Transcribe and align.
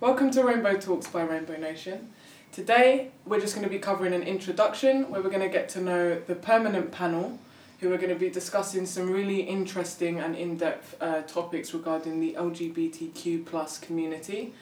Welcome 0.00 0.30
to 0.30 0.42
Rainbow 0.42 0.78
Talks 0.78 1.08
by 1.08 1.24
Rainbow 1.24 1.58
Nation. 1.58 2.08
Today 2.52 3.10
we're 3.26 3.38
just 3.38 3.54
going 3.54 3.66
to 3.66 3.70
be 3.70 3.78
covering 3.78 4.14
an 4.14 4.22
introduction 4.22 5.10
where 5.10 5.20
we're 5.20 5.28
going 5.28 5.42
to 5.42 5.50
get 5.50 5.68
to 5.70 5.82
know 5.82 6.18
the 6.26 6.34
permanent 6.34 6.90
panel 6.90 7.38
who 7.80 7.92
are 7.92 7.98
going 7.98 8.08
to 8.08 8.18
be 8.18 8.30
discussing 8.30 8.86
some 8.86 9.10
really 9.10 9.40
interesting 9.40 10.18
and 10.18 10.34
in-depth 10.34 10.96
uh, 11.02 11.20
topics 11.24 11.74
regarding 11.74 12.18
the 12.18 12.32
LGBTQ 12.32 13.44
plus 13.44 13.76
community. 13.76 14.54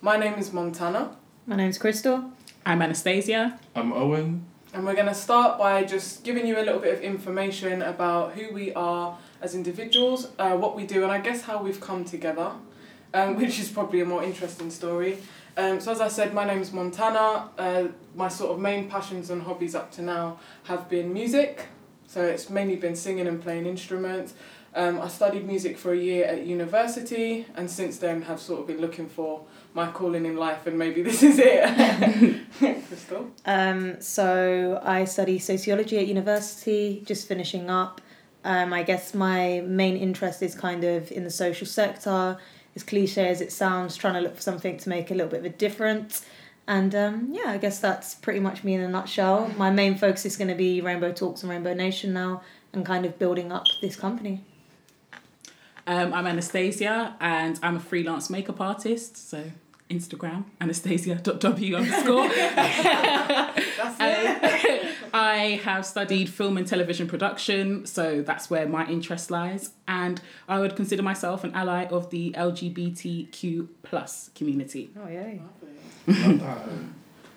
My 0.00 0.16
name 0.16 0.34
is 0.34 0.52
Montana. 0.52 1.16
My 1.44 1.56
name's 1.56 1.76
Crystal. 1.76 2.30
I'm 2.64 2.80
Anastasia. 2.80 3.58
I'm 3.74 3.92
Owen. 3.92 4.44
And 4.72 4.86
we're 4.86 4.94
going 4.94 5.06
to 5.06 5.14
start 5.14 5.58
by 5.58 5.82
just 5.82 6.22
giving 6.22 6.46
you 6.46 6.56
a 6.60 6.62
little 6.62 6.78
bit 6.78 6.94
of 6.94 7.00
information 7.00 7.82
about 7.82 8.34
who 8.34 8.54
we 8.54 8.72
are 8.74 9.18
as 9.42 9.56
individuals, 9.56 10.28
uh, 10.38 10.52
what 10.52 10.76
we 10.76 10.86
do, 10.86 11.02
and 11.02 11.10
I 11.10 11.18
guess 11.18 11.42
how 11.42 11.60
we've 11.60 11.80
come 11.80 12.04
together, 12.04 12.52
um, 13.14 13.36
which 13.40 13.58
is 13.58 13.70
probably 13.70 14.00
a 14.00 14.04
more 14.04 14.22
interesting 14.22 14.70
story. 14.70 15.18
Um, 15.56 15.80
so, 15.80 15.92
as 15.92 16.00
I 16.00 16.08
said, 16.08 16.34
my 16.34 16.44
name 16.44 16.60
is 16.60 16.72
Montana. 16.72 17.48
Uh, 17.56 17.84
my 18.14 18.28
sort 18.28 18.50
of 18.50 18.58
main 18.58 18.90
passions 18.90 19.30
and 19.30 19.42
hobbies 19.42 19.74
up 19.74 19.92
to 19.92 20.02
now 20.02 20.40
have 20.64 20.90
been 20.90 21.12
music. 21.12 21.66
So, 22.08 22.22
it's 22.22 22.50
mainly 22.50 22.76
been 22.76 22.96
singing 22.96 23.26
and 23.26 23.40
playing 23.40 23.66
instruments. 23.66 24.34
Um, 24.76 25.00
I 25.00 25.06
studied 25.06 25.46
music 25.46 25.78
for 25.78 25.92
a 25.92 25.96
year 25.96 26.24
at 26.24 26.44
university, 26.44 27.46
and 27.54 27.70
since 27.70 27.98
then 27.98 28.22
have 28.22 28.40
sort 28.40 28.60
of 28.60 28.66
been 28.66 28.80
looking 28.80 29.08
for 29.08 29.44
my 29.72 29.88
calling 29.92 30.26
in 30.26 30.36
life, 30.36 30.66
and 30.66 30.76
maybe 30.76 31.02
this 31.08 31.22
is 31.22 31.38
it. 31.38 32.40
Crystal. 32.88 33.30
Um, 33.46 34.00
so 34.00 34.80
I 34.82 35.04
study 35.04 35.38
sociology 35.38 35.98
at 35.98 36.08
university, 36.08 37.04
just 37.06 37.28
finishing 37.28 37.70
up. 37.70 38.00
Um, 38.42 38.72
I 38.72 38.82
guess 38.82 39.14
my 39.14 39.62
main 39.64 39.96
interest 39.96 40.42
is 40.42 40.54
kind 40.56 40.82
of 40.82 41.10
in 41.12 41.22
the 41.22 41.30
social 41.30 41.66
sector. 41.66 42.38
As 42.76 42.82
cliche 42.82 43.28
as 43.28 43.40
it 43.40 43.52
sounds, 43.52 43.96
trying 43.96 44.14
to 44.14 44.20
look 44.20 44.36
for 44.36 44.42
something 44.42 44.76
to 44.78 44.88
make 44.88 45.10
a 45.10 45.14
little 45.14 45.30
bit 45.30 45.40
of 45.40 45.44
a 45.46 45.50
difference. 45.50 46.24
And 46.66 46.94
um, 46.94 47.28
yeah, 47.30 47.50
I 47.50 47.58
guess 47.58 47.78
that's 47.78 48.14
pretty 48.14 48.40
much 48.40 48.64
me 48.64 48.74
in 48.74 48.80
a 48.80 48.88
nutshell. 48.88 49.52
My 49.56 49.70
main 49.70 49.96
focus 49.96 50.24
is 50.24 50.36
going 50.36 50.48
to 50.48 50.54
be 50.54 50.80
Rainbow 50.80 51.12
Talks 51.12 51.42
and 51.42 51.50
Rainbow 51.50 51.74
Nation 51.74 52.12
now, 52.12 52.42
and 52.72 52.84
kind 52.84 53.04
of 53.04 53.18
building 53.18 53.52
up 53.52 53.64
this 53.80 53.96
company. 53.96 54.42
Um, 55.86 56.14
I'm 56.14 56.26
Anastasia 56.26 57.14
and 57.20 57.60
I'm 57.62 57.76
a 57.76 57.80
freelance 57.80 58.30
makeup 58.30 58.60
artist. 58.60 59.28
So 59.28 59.50
Instagram, 59.90 60.44
anastasia.w 60.60 61.76
underscore. 61.76 62.24
I 65.14 65.60
have 65.62 65.86
studied 65.86 66.28
film 66.28 66.56
and 66.56 66.66
television 66.66 67.06
production, 67.06 67.86
so 67.86 68.22
that's 68.22 68.50
where 68.50 68.66
my 68.66 68.86
interest 68.88 69.30
lies. 69.30 69.70
And 69.86 70.20
I 70.48 70.58
would 70.58 70.74
consider 70.74 71.02
myself 71.02 71.44
an 71.44 71.54
ally 71.54 71.84
of 71.84 72.10
the 72.10 72.32
LGBTQ 72.32 73.68
plus 73.82 74.30
community. 74.34 74.90
Oh, 74.96 75.08
yeah. 75.08 75.34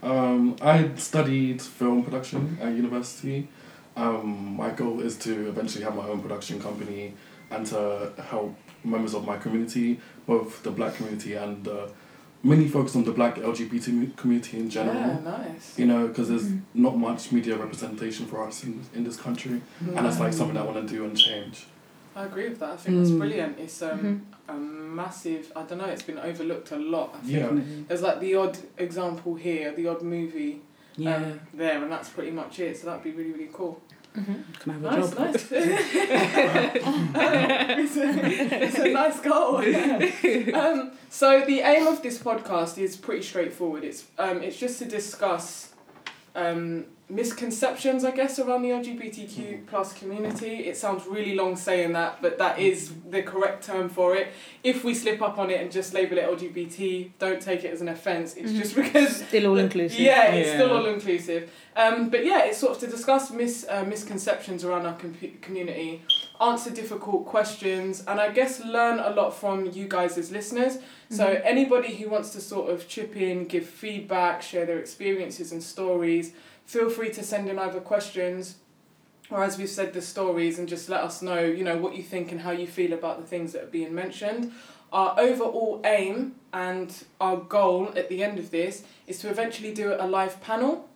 um, 0.02 0.56
I 0.62 0.96
studied 0.96 1.62
film 1.62 2.04
production 2.04 2.58
at 2.62 2.74
university. 2.74 3.48
Um, 3.96 4.56
my 4.56 4.72
goal 4.72 5.02
is 5.02 5.18
to 5.18 5.50
eventually 5.50 5.84
have 5.84 5.96
my 5.96 6.08
own 6.08 6.22
production 6.22 6.62
company 6.62 7.14
and 7.52 7.66
to 7.68 8.12
help 8.30 8.56
members 8.84 9.14
of 9.14 9.26
my 9.26 9.38
community, 9.38 10.00
both 10.26 10.64
the 10.64 10.72
black 10.72 10.96
community 10.96 11.34
and 11.34 11.64
the 11.64 11.92
mainly 12.48 12.68
focus 12.68 12.96
on 12.96 13.04
the 13.04 13.12
black 13.12 13.36
LGBT 13.36 14.16
community 14.16 14.58
in 14.58 14.70
general. 14.70 14.96
Yeah, 14.96 15.20
nice. 15.20 15.78
You 15.78 15.86
know, 15.86 16.08
because 16.08 16.30
there's 16.30 16.48
mm. 16.48 16.62
not 16.74 16.98
much 16.98 17.32
media 17.32 17.58
representation 17.58 18.26
for 18.26 18.44
us 18.44 18.64
in, 18.64 18.82
in 18.94 19.04
this 19.04 19.18
country, 19.18 19.62
and 19.96 20.08
it's 20.08 20.20
like 20.20 20.34
something 20.34 20.58
I 20.58 20.64
want 20.64 20.88
to 20.88 20.94
do 20.94 21.04
and 21.04 21.18
change. 21.18 21.68
I 22.16 22.26
agree 22.26 22.50
with 22.50 22.60
that. 22.60 22.72
I 22.72 22.76
think 22.78 22.98
mm. 22.98 23.00
that's 23.02 23.12
brilliant. 23.12 23.60
It's 23.60 23.82
um, 23.84 24.00
mm-hmm. 24.00 24.56
a 24.56 24.58
massive. 24.58 25.52
I 25.56 25.64
don't 25.64 25.78
know. 25.78 25.86
It's 25.86 26.02
been 26.02 26.18
overlooked 26.18 26.72
a 26.72 26.78
lot. 26.78 27.16
I 27.16 27.20
think 27.20 27.32
yeah. 27.32 27.84
There's 27.88 28.02
like 28.02 28.20
the 28.20 28.36
odd 28.36 28.58
example 28.78 29.36
here, 29.36 29.72
the 29.74 29.88
odd 29.88 30.02
movie. 30.02 30.62
Yeah. 30.96 31.16
Um, 31.16 31.40
there, 31.54 31.84
and 31.84 31.92
that's 31.92 32.10
pretty 32.10 32.32
much 32.32 32.60
it. 32.60 32.76
So 32.78 32.88
that'd 32.88 33.04
be 33.04 33.12
really 33.12 33.32
really 33.32 33.50
cool. 33.54 33.80
Mm-hmm. 34.18 34.52
Can 34.60 34.72
I 34.72 34.74
have 34.74 34.84
a 34.84 35.00
nice, 35.00 35.10
job? 35.12 35.20
Nice. 35.20 35.52
it's, 37.80 37.98
a, 37.98 38.64
it's 38.64 38.80
a 38.80 38.90
nice 38.90 39.20
goal. 39.20 39.58
um, 40.56 40.92
so 41.10 41.46
the 41.46 41.60
aim 41.60 41.86
of 41.86 42.02
this 42.02 42.18
podcast 42.18 42.80
is 42.80 42.98
pretty 42.98 43.22
straightforward. 43.22 43.84
It's 43.84 44.06
um, 44.18 44.42
it's 44.42 44.58
just 44.58 44.80
to 44.80 44.86
discuss 44.86 45.74
um, 46.34 46.86
misconceptions, 47.10 48.04
I 48.04 48.12
guess, 48.12 48.38
around 48.38 48.64
the 48.64 48.70
LGBTQ 48.70 49.68
plus 49.68 49.94
community. 49.94 50.68
It 50.68 50.76
sounds 50.76 51.06
really 51.08 51.36
long 51.36 51.56
saying 51.56 51.94
that, 51.94 52.22
but 52.22 52.38
that 52.38 52.60
is 52.60 52.94
the 53.10 53.24
correct 53.24 53.66
term 53.66 53.88
for 53.88 54.16
it. 54.16 54.34
If 54.62 54.84
we 54.84 54.94
slip 54.94 55.22
up 55.22 55.38
on 55.38 55.50
it 55.50 55.62
and 55.62 55.72
just 55.72 55.94
label 55.94 56.18
it 56.18 56.30
LGBT, 56.30 57.12
don't 57.18 57.42
take 57.42 57.64
it 57.64 57.72
as 57.72 57.80
an 57.80 57.88
offence. 57.88 58.36
It's 58.36 58.52
mm-hmm. 58.52 58.60
just 58.60 58.76
because 58.76 59.26
still 59.28 59.52
all 59.52 59.58
inclusive. 59.58 60.00
Yeah, 60.00 60.34
it's 60.34 60.50
yeah. 60.50 60.54
still 60.56 60.76
all 60.76 60.86
inclusive. 60.86 61.50
Um, 61.78 62.10
but 62.10 62.26
yeah, 62.26 62.44
it's 62.44 62.58
sort 62.58 62.74
of 62.74 62.80
to 62.80 62.88
discuss 62.88 63.32
mis 63.32 63.66
uh, 63.70 63.86
misconceptions 63.86 64.66
around 64.66 64.86
our 64.86 64.98
com- 64.98 65.16
community, 65.42 66.02
answer 66.42 66.72
difficult 66.72 67.26
questions, 67.26 68.04
and 68.06 68.20
I 68.20 68.32
guess 68.32 68.60
learn 68.66 69.00
a 69.00 69.12
lot 69.12 69.32
from 69.32 69.68
you 69.68 69.88
guys 69.88 70.18
as 70.18 70.30
listeners. 70.30 70.78
Mm-hmm. 70.78 71.16
So 71.16 71.42
anybody 71.46 71.96
who 71.96 72.10
wants 72.10 72.32
to 72.32 72.42
sort 72.42 72.70
of 72.70 72.90
chip 72.90 73.16
in, 73.16 73.46
give 73.46 73.66
feedback, 73.66 74.42
share 74.42 74.66
their 74.66 74.80
experiences 74.80 75.54
and 75.54 75.64
stories 75.64 76.34
feel 76.68 76.90
free 76.90 77.10
to 77.10 77.24
send 77.24 77.50
in 77.50 77.58
either 77.58 77.80
questions 77.80 78.58
or 79.32 79.44
as 79.44 79.58
we've 79.58 79.70
said 79.70 79.94
the 79.94 80.02
stories 80.02 80.60
and 80.60 80.70
just 80.70 80.88
let 80.90 81.02
us 81.02 81.22
know 81.22 81.40
you 81.40 81.64
know 81.64 81.78
what 81.78 81.96
you 81.96 82.04
think 82.04 82.32
and 82.32 82.42
how 82.42 82.52
you 82.52 82.68
feel 82.68 82.94
about 82.94 83.20
the 83.20 83.26
things 83.26 83.54
that 83.54 83.64
are 83.64 83.68
being 83.68 83.96
mentioned. 83.96 84.52
Our 84.94 85.20
overall 85.20 85.82
aim 85.84 86.36
and 86.54 86.94
our 87.20 87.38
goal 87.38 87.92
at 87.96 88.08
the 88.08 88.24
end 88.24 88.40
of 88.40 88.52
this 88.52 88.84
is 89.06 89.20
to 89.20 89.30
eventually 89.30 89.74
do 89.74 89.96
a 90.00 90.08
live 90.08 90.40
panel 90.42 90.88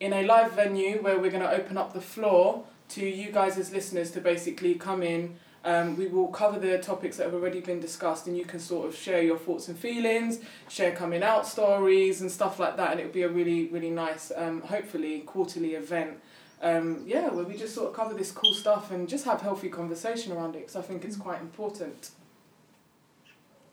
in 0.00 0.12
a 0.12 0.22
live 0.22 0.52
venue 0.52 1.00
where 1.02 1.18
we're 1.18 1.30
going 1.30 1.42
to 1.42 1.50
open 1.50 1.78
up 1.78 1.92
the 1.92 2.00
floor 2.00 2.64
to 2.90 3.06
you 3.06 3.30
guys 3.32 3.56
as 3.58 3.72
listeners 3.72 4.10
to 4.10 4.20
basically 4.20 4.74
come 4.74 5.02
in 5.02 5.36
um, 5.64 5.96
we 5.96 6.06
will 6.06 6.28
cover 6.28 6.58
the 6.58 6.78
topics 6.78 7.16
that 7.16 7.24
have 7.24 7.34
already 7.34 7.60
been 7.60 7.80
discussed, 7.80 8.26
and 8.26 8.36
you 8.36 8.44
can 8.44 8.60
sort 8.60 8.86
of 8.88 8.94
share 8.94 9.22
your 9.22 9.38
thoughts 9.38 9.68
and 9.68 9.78
feelings, 9.78 10.40
share 10.68 10.94
coming 10.94 11.22
out 11.22 11.46
stories 11.46 12.20
and 12.20 12.30
stuff 12.30 12.58
like 12.58 12.76
that, 12.76 12.92
and 12.92 13.00
it'll 13.00 13.12
be 13.12 13.22
a 13.22 13.28
really, 13.28 13.66
really 13.68 13.90
nice, 13.90 14.32
um, 14.36 14.62
hopefully, 14.62 15.20
quarterly 15.20 15.74
event. 15.74 16.18
Um, 16.60 17.04
yeah, 17.06 17.28
where 17.30 17.44
we 17.44 17.56
just 17.56 17.74
sort 17.74 17.88
of 17.88 17.94
cover 17.94 18.14
this 18.14 18.32
cool 18.32 18.52
stuff 18.52 18.90
and 18.90 19.08
just 19.08 19.24
have 19.24 19.40
healthy 19.40 19.68
conversation 19.68 20.32
around 20.32 20.56
it 20.56 20.60
because 20.60 20.76
I 20.76 20.82
think 20.82 21.04
it's 21.04 21.16
mm. 21.16 21.22
quite 21.22 21.40
important. 21.40 22.10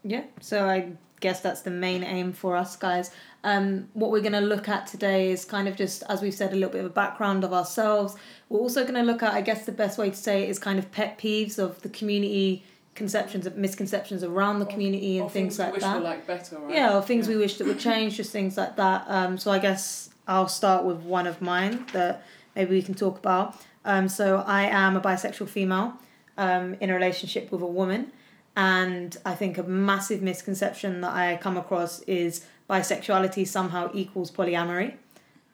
Yeah, 0.03 0.25
so 0.39 0.67
I 0.69 0.91
guess 1.19 1.41
that's 1.41 1.61
the 1.61 1.71
main 1.71 2.03
aim 2.03 2.33
for 2.33 2.55
us 2.55 2.75
guys. 2.75 3.11
Um, 3.43 3.89
what 3.93 4.11
we're 4.11 4.21
going 4.21 4.33
to 4.33 4.41
look 4.41 4.67
at 4.67 4.87
today 4.87 5.31
is 5.31 5.45
kind 5.45 5.67
of 5.67 5.75
just, 5.75 6.03
as 6.09 6.21
we've 6.21 6.33
said, 6.33 6.51
a 6.51 6.55
little 6.55 6.71
bit 6.71 6.79
of 6.79 6.87
a 6.87 6.93
background 6.93 7.43
of 7.43 7.53
ourselves. 7.53 8.15
We're 8.49 8.59
also 8.59 8.81
going 8.83 8.95
to 8.95 9.03
look 9.03 9.21
at, 9.21 9.33
I 9.33 9.41
guess 9.41 9.65
the 9.65 9.71
best 9.71 9.97
way 9.97 10.09
to 10.09 10.15
say 10.15 10.43
it 10.43 10.49
is 10.49 10.57
kind 10.59 10.79
of 10.79 10.91
pet 10.91 11.19
peeves 11.19 11.59
of 11.59 11.81
the 11.81 11.89
community 11.89 12.63
conceptions 12.95 13.45
of 13.45 13.57
misconceptions 13.57 14.23
around 14.23 14.59
the 14.59 14.65
community 14.65 15.19
and 15.19 15.29
things, 15.29 15.57
things, 15.57 15.73
like 15.73 15.81
that. 15.81 16.01
Like 16.01 16.25
better, 16.25 16.57
right? 16.57 16.73
Yeah, 16.73 16.95
or 16.95 17.01
things 17.01 17.27
yeah. 17.27 17.35
we 17.35 17.39
wish 17.41 17.57
that 17.57 17.67
would 17.67 17.79
change, 17.79 18.17
just 18.17 18.31
things 18.31 18.57
like 18.57 18.77
that. 18.77 19.05
Um, 19.07 19.37
so 19.37 19.51
I 19.51 19.59
guess 19.59 20.09
I'll 20.27 20.47
start 20.47 20.85
with 20.85 20.97
one 21.01 21.27
of 21.27 21.41
mine 21.41 21.85
that 21.93 22.23
maybe 22.55 22.71
we 22.71 22.81
can 22.81 22.95
talk 22.95 23.17
about. 23.19 23.55
Um, 23.83 24.07
so 24.07 24.43
I 24.47 24.63
am 24.63 24.95
a 24.95 25.01
bisexual 25.01 25.49
female 25.49 25.93
um, 26.37 26.75
in 26.79 26.89
a 26.89 26.93
relationship 26.93 27.51
with 27.51 27.61
a 27.61 27.67
woman. 27.67 28.11
And 28.55 29.17
I 29.25 29.35
think 29.35 29.57
a 29.57 29.63
massive 29.63 30.21
misconception 30.21 31.01
that 31.01 31.13
I 31.13 31.37
come 31.41 31.57
across 31.57 31.99
is 32.01 32.45
bisexuality 32.69 33.47
somehow 33.47 33.91
equals 33.93 34.31
polyamory. 34.31 34.93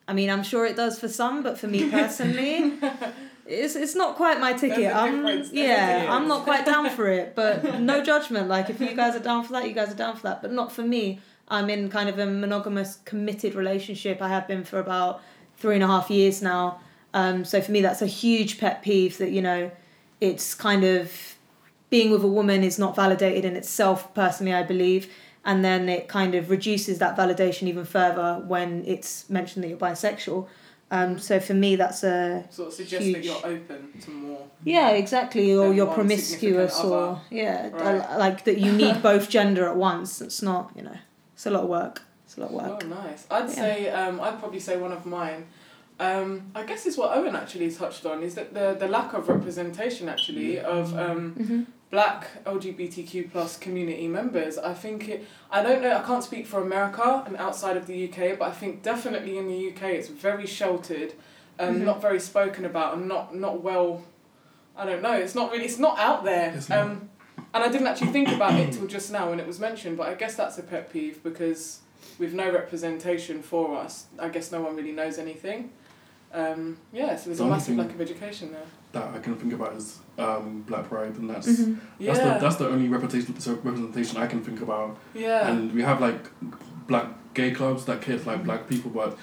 I 0.07 0.13
mean, 0.13 0.29
I'm 0.29 0.43
sure 0.43 0.65
it 0.65 0.75
does 0.75 0.99
for 0.99 1.07
some, 1.07 1.41
but 1.41 1.57
for 1.57 1.67
me 1.67 1.89
personally, 1.97 2.73
it's 3.47 3.75
it's 3.75 3.95
not 3.95 4.15
quite 4.15 4.39
my 4.39 4.53
ticket. 4.53 4.93
I'm 4.93 5.25
yeah, 5.51 6.07
I'm 6.09 6.27
not 6.27 6.43
quite 6.43 6.65
down 6.65 6.89
for 6.89 7.07
it. 7.07 7.33
But 7.41 7.79
no 7.79 8.03
judgment. 8.03 8.47
Like 8.47 8.69
if 8.69 8.79
you 8.79 8.95
guys 8.95 9.15
are 9.15 9.19
down 9.23 9.43
for 9.43 9.53
that, 9.53 9.67
you 9.67 9.73
guys 9.73 9.91
are 9.91 9.95
down 9.95 10.15
for 10.15 10.23
that. 10.23 10.41
But 10.41 10.51
not 10.51 10.71
for 10.71 10.83
me. 10.83 11.19
I'm 11.47 11.69
in 11.69 11.89
kind 11.89 12.07
of 12.07 12.17
a 12.17 12.25
monogamous, 12.25 12.99
committed 13.03 13.55
relationship. 13.55 14.21
I 14.21 14.29
have 14.29 14.47
been 14.47 14.63
for 14.63 14.79
about 14.79 15.21
three 15.57 15.75
and 15.75 15.83
a 15.83 15.87
half 15.87 16.09
years 16.09 16.41
now. 16.41 16.79
Um, 17.13 17.43
so 17.43 17.59
for 17.61 17.73
me, 17.73 17.81
that's 17.81 18.01
a 18.01 18.07
huge 18.07 18.57
pet 18.57 18.81
peeve. 18.81 19.17
That 19.17 19.31
you 19.31 19.41
know, 19.41 19.71
it's 20.21 20.53
kind 20.55 20.83
of 20.83 21.35
being 21.91 22.09
with 22.09 22.23
a 22.23 22.27
woman 22.27 22.63
is 22.63 22.79
not 22.79 22.95
validated 22.95 23.45
in 23.45 23.55
itself. 23.55 24.11
Personally, 24.15 24.53
I 24.53 24.63
believe 24.63 25.07
and 25.43 25.65
then 25.65 25.89
it 25.89 26.07
kind 26.07 26.35
of 26.35 26.49
reduces 26.49 26.99
that 26.99 27.17
validation 27.17 27.67
even 27.67 27.85
further 27.85 28.43
when 28.45 28.83
it's 28.85 29.29
mentioned 29.29 29.63
that 29.63 29.69
you're 29.69 29.77
bisexual. 29.77 30.47
Um, 30.91 31.17
so 31.17 31.39
for 31.39 31.53
me, 31.53 31.77
that's 31.77 32.03
a 32.03 32.45
sort 32.49 32.67
of 32.67 32.73
suggests 32.73 33.05
huge... 33.05 33.15
that 33.15 33.23
you're 33.23 33.45
open 33.45 33.93
to 34.01 34.11
more. 34.11 34.47
Yeah, 34.65 34.89
exactly, 34.89 35.55
or 35.55 35.73
you're 35.73 35.91
promiscuous, 35.93 36.77
or 36.81 37.21
yeah, 37.29 37.69
right. 37.69 38.19
like 38.19 38.43
that 38.43 38.57
you 38.57 38.73
need 38.73 39.01
both 39.03 39.29
gender 39.29 39.67
at 39.69 39.77
once. 39.77 40.21
It's 40.21 40.41
not, 40.41 40.71
you 40.75 40.83
know, 40.83 40.97
it's 41.33 41.45
a 41.45 41.49
lot 41.49 41.63
of 41.63 41.69
work. 41.69 42.01
It's 42.25 42.37
a 42.37 42.41
lot 42.41 42.49
of 42.49 42.55
work. 42.55 42.83
Oh, 42.83 42.87
nice. 42.87 43.25
I'd 43.31 43.49
yeah. 43.49 43.55
say 43.55 43.89
um, 43.89 44.19
I'd 44.19 44.37
probably 44.39 44.59
say 44.59 44.75
one 44.75 44.91
of 44.91 45.05
mine. 45.05 45.47
Um, 45.99 46.51
I 46.55 46.63
guess 46.63 46.85
is 46.87 46.97
what 46.97 47.15
Owen 47.15 47.35
actually 47.35 47.69
touched 47.71 48.05
on 48.07 48.23
is 48.23 48.33
that 48.35 48.53
the 48.53 48.75
the 48.79 48.87
lack 48.87 49.13
of 49.13 49.27
representation 49.29 50.09
actually 50.09 50.59
of 50.59 50.97
um, 50.97 51.35
mm-hmm 51.35 51.61
black 51.91 52.41
LGBTQ 52.45 53.29
plus 53.33 53.57
community 53.57 54.07
members. 54.07 54.57
I 54.57 54.73
think 54.73 55.09
it. 55.09 55.25
I 55.51 55.61
don't 55.61 55.81
know. 55.81 55.91
I 55.95 56.01
can't 56.01 56.23
speak 56.23 56.47
for 56.47 56.61
America 56.61 57.21
and 57.27 57.35
outside 57.35 57.75
of 57.75 57.85
the 57.85 58.05
UK, 58.09 58.39
but 58.39 58.47
I 58.47 58.51
think 58.51 58.81
definitely 58.81 59.37
in 59.37 59.47
the 59.49 59.67
UK 59.71 59.91
it's 59.97 60.07
very 60.07 60.47
sheltered, 60.47 61.13
and 61.59 61.81
Mhm. 61.81 61.85
not 61.85 62.01
very 62.01 62.19
spoken 62.19 62.63
about, 62.63 62.93
and 62.95 63.07
not 63.09 63.35
not 63.35 63.61
well. 63.61 64.03
I 64.77 64.85
don't 64.85 65.01
know. 65.01 65.11
It's 65.13 65.35
not 65.35 65.51
really. 65.51 65.65
It's 65.65 65.79
not 65.79 65.99
out 65.99 66.23
there. 66.23 66.53
It's 66.55 66.69
not. 66.69 66.79
Um, 66.79 67.09
and 67.53 67.61
I 67.61 67.67
didn't 67.67 67.87
actually 67.87 68.11
think 68.13 68.29
about 68.29 68.53
it 68.57 68.71
till 68.71 68.87
just 68.87 69.11
now 69.11 69.29
when 69.29 69.39
it 69.41 69.45
was 69.45 69.59
mentioned. 69.59 69.97
But 69.97 70.07
I 70.07 70.13
guess 70.13 70.35
that's 70.35 70.57
a 70.57 70.63
pet 70.63 70.91
peeve 70.93 71.21
because 71.21 71.79
with 72.17 72.33
no 72.33 72.49
representation 72.49 73.41
for 73.41 73.75
us, 73.77 74.05
I 74.17 74.29
guess 74.29 74.49
no 74.51 74.61
one 74.61 74.77
really 74.77 74.93
knows 74.93 75.17
anything. 75.19 75.71
Um, 76.33 76.77
yeah, 76.93 77.15
so 77.15 77.25
there's 77.25 77.37
The 77.39 77.43
a 77.45 77.49
massive 77.49 77.77
lack 77.77 77.89
of 77.91 77.99
education 78.01 78.51
there. 78.51 78.63
That 78.93 79.15
I 79.15 79.19
can 79.19 79.35
think 79.35 79.53
about 79.53 79.73
is 79.75 79.99
um, 80.17 80.63
Black 80.67 80.87
Pride, 80.89 81.15
and 81.17 81.29
that's 81.29 81.47
Mhm. 81.47 81.77
Yeah. 81.99 82.13
that's 82.13 82.23
the 82.25 82.45
that's 82.45 82.55
the 82.57 82.67
only 82.69 82.87
representation 82.89 83.39
so 83.39 83.53
representation 83.55 84.17
I 84.17 84.27
can 84.27 84.41
think 84.43 84.61
about. 84.61 84.97
yeah. 85.13 85.47
And 85.49 85.73
we 85.73 85.81
have 85.81 85.99
like 86.01 86.29
black 86.87 87.07
gay 87.33 87.51
clubs 87.51 87.85
that 87.85 88.01
cater 88.01 88.23
like 88.25 88.43
black 88.43 88.67
people, 88.69 88.91
but 88.91 89.17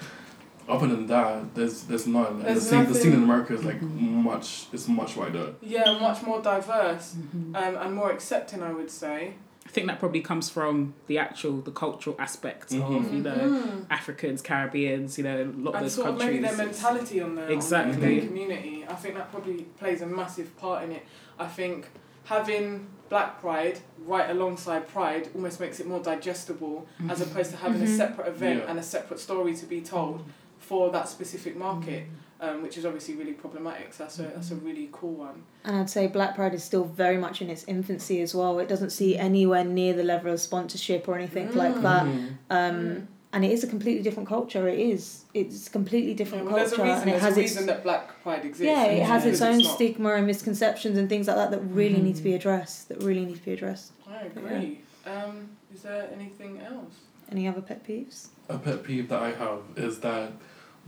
other 0.68 0.86
than 0.86 1.06
that, 1.06 1.54
there's 1.54 1.82
there's 1.84 2.06
none. 2.06 2.26
And 2.26 2.40
the 2.40 2.44
There's 2.44 2.68
scene 2.68 2.84
the 2.86 2.94
scene 2.94 3.12
in 3.12 3.22
America 3.22 3.54
is 3.54 3.64
like 3.64 3.80
much 3.82 4.66
it's 4.72 4.88
much 4.88 5.16
wider. 5.16 5.54
Yeah, 5.62 5.98
much 5.98 6.22
more 6.22 6.40
diverse 6.42 7.14
Mm-hmm. 7.16 7.56
um, 7.56 7.76
and 7.76 7.94
more 7.94 8.10
accepting, 8.10 8.62
I 8.62 8.72
would 8.72 8.90
say. 8.90 9.34
I 9.68 9.70
think 9.70 9.86
that 9.88 9.98
probably 9.98 10.22
comes 10.22 10.48
from 10.48 10.94
the 11.08 11.18
actual 11.18 11.60
the 11.60 11.70
cultural 11.70 12.16
aspect 12.18 12.72
of 12.72 12.78
Mhm. 12.80 13.12
you 13.12 13.20
know 13.22 13.36
Mhm. 13.36 13.84
Africans, 13.90 14.40
Caribbeans, 14.40 15.18
you 15.18 15.24
know, 15.24 15.42
a 15.42 15.44
lot 15.44 15.70
of 15.70 15.74
And 15.76 15.84
those 15.84 15.94
sort 15.94 16.08
of 16.08 16.18
countries. 16.18 16.40
maybe 16.40 16.56
their 16.56 16.66
mentality 16.66 17.20
on 17.20 17.34
the, 17.34 17.52
Exactly. 17.52 17.92
on 17.94 18.00
the 18.00 18.06
gay 18.06 18.26
community. 18.26 18.84
I 18.88 18.94
think 18.94 19.14
that 19.16 19.30
probably 19.30 19.64
plays 19.78 20.00
a 20.00 20.06
massive 20.06 20.56
part 20.56 20.84
in 20.84 20.92
it. 20.92 21.02
I 21.38 21.46
think 21.46 21.88
having 22.24 22.86
Black 23.10 23.40
Pride 23.42 23.80
right 24.06 24.30
alongside 24.30 24.88
Pride 24.88 25.28
almost 25.34 25.60
makes 25.60 25.80
it 25.80 25.86
more 25.86 26.00
digestible 26.00 26.86
as 27.10 27.20
opposed 27.20 27.50
to 27.50 27.58
having 27.58 27.82
a 27.82 27.84
Mhm. 27.86 27.96
separate 27.96 28.28
event 28.28 28.60
Yeah. 28.64 28.70
and 28.70 28.78
a 28.78 28.82
separate 28.82 29.20
story 29.20 29.54
to 29.54 29.66
be 29.66 29.82
told 29.82 30.24
for 30.68 30.90
that 30.90 31.08
specific 31.08 31.56
market, 31.56 32.04
um, 32.40 32.62
which 32.62 32.76
is 32.76 32.84
obviously 32.84 33.14
really 33.14 33.32
problematic. 33.32 33.94
So 33.94 34.04
that's 34.04 34.18
a, 34.18 34.22
that's 34.24 34.50
a 34.50 34.56
really 34.56 34.90
cool 34.92 35.14
one. 35.14 35.42
And 35.64 35.76
I'd 35.76 35.88
say 35.90 36.06
Black 36.06 36.34
Pride 36.36 36.52
is 36.52 36.62
still 36.62 36.84
very 36.84 37.16
much 37.16 37.40
in 37.40 37.48
its 37.48 37.64
infancy 37.64 38.20
as 38.20 38.34
well. 38.34 38.58
It 38.58 38.68
doesn't 38.68 38.90
see 38.90 39.16
anywhere 39.16 39.64
near 39.64 39.94
the 39.94 40.04
level 40.04 40.30
of 40.32 40.40
sponsorship 40.40 41.08
or 41.08 41.14
anything 41.16 41.54
like 41.54 41.74
Mm. 41.76 41.82
that. 41.82 42.04
Mhm. 42.04 42.28
Um, 42.50 42.74
Mm. 42.84 43.06
And 43.30 43.44
it 43.44 43.52
is 43.52 43.62
a 43.62 43.66
completely 43.66 44.02
different 44.02 44.26
culture. 44.26 44.66
It 44.68 44.78
is. 44.78 45.24
It's 45.34 45.66
a 45.66 45.70
completely 45.70 46.12
Yeah, 46.12 46.16
different 46.16 46.44
well, 46.46 46.56
there's 46.56 46.72
a 46.72 46.76
culture, 46.76 46.92
reason. 46.92 47.08
and 47.08 47.10
it 47.10 47.20
There's 47.20 47.36
has 47.36 47.36
a 47.36 47.60
its 47.60 47.66
that 47.66 47.82
Black 47.82 48.22
Pride 48.22 48.42
exists. 48.46 48.64
yeah, 48.72 48.84
it 48.84 49.02
has 49.02 49.26
its 49.26 49.42
own 49.42 49.58
not- 49.58 49.74
stigma 49.74 50.14
and 50.14 50.26
misconceptions 50.26 50.96
and 50.96 51.10
things 51.10 51.26
like 51.28 51.36
that 51.36 51.50
that 51.50 51.60
really 51.60 52.00
need 52.00 52.16
to 52.16 52.22
be 52.22 52.32
addressed. 52.34 52.88
That 52.88 53.02
really 53.02 53.26
need 53.26 53.36
to 53.36 53.44
be 53.44 53.52
addressed. 53.52 53.92
I 54.08 54.22
agree. 54.30 54.80
Um, 55.06 55.50
is 55.74 55.82
there 55.82 56.08
anything 56.18 56.60
else? 56.60 56.94
Any 57.30 57.46
other 57.46 57.60
pet 57.60 57.86
peeves? 57.86 58.28
A 58.48 58.56
pet 58.56 58.82
peeve 58.82 59.10
that 59.10 59.22
I 59.22 59.32
have 59.32 59.60
is 59.76 60.00
that 60.00 60.32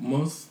most 0.00 0.49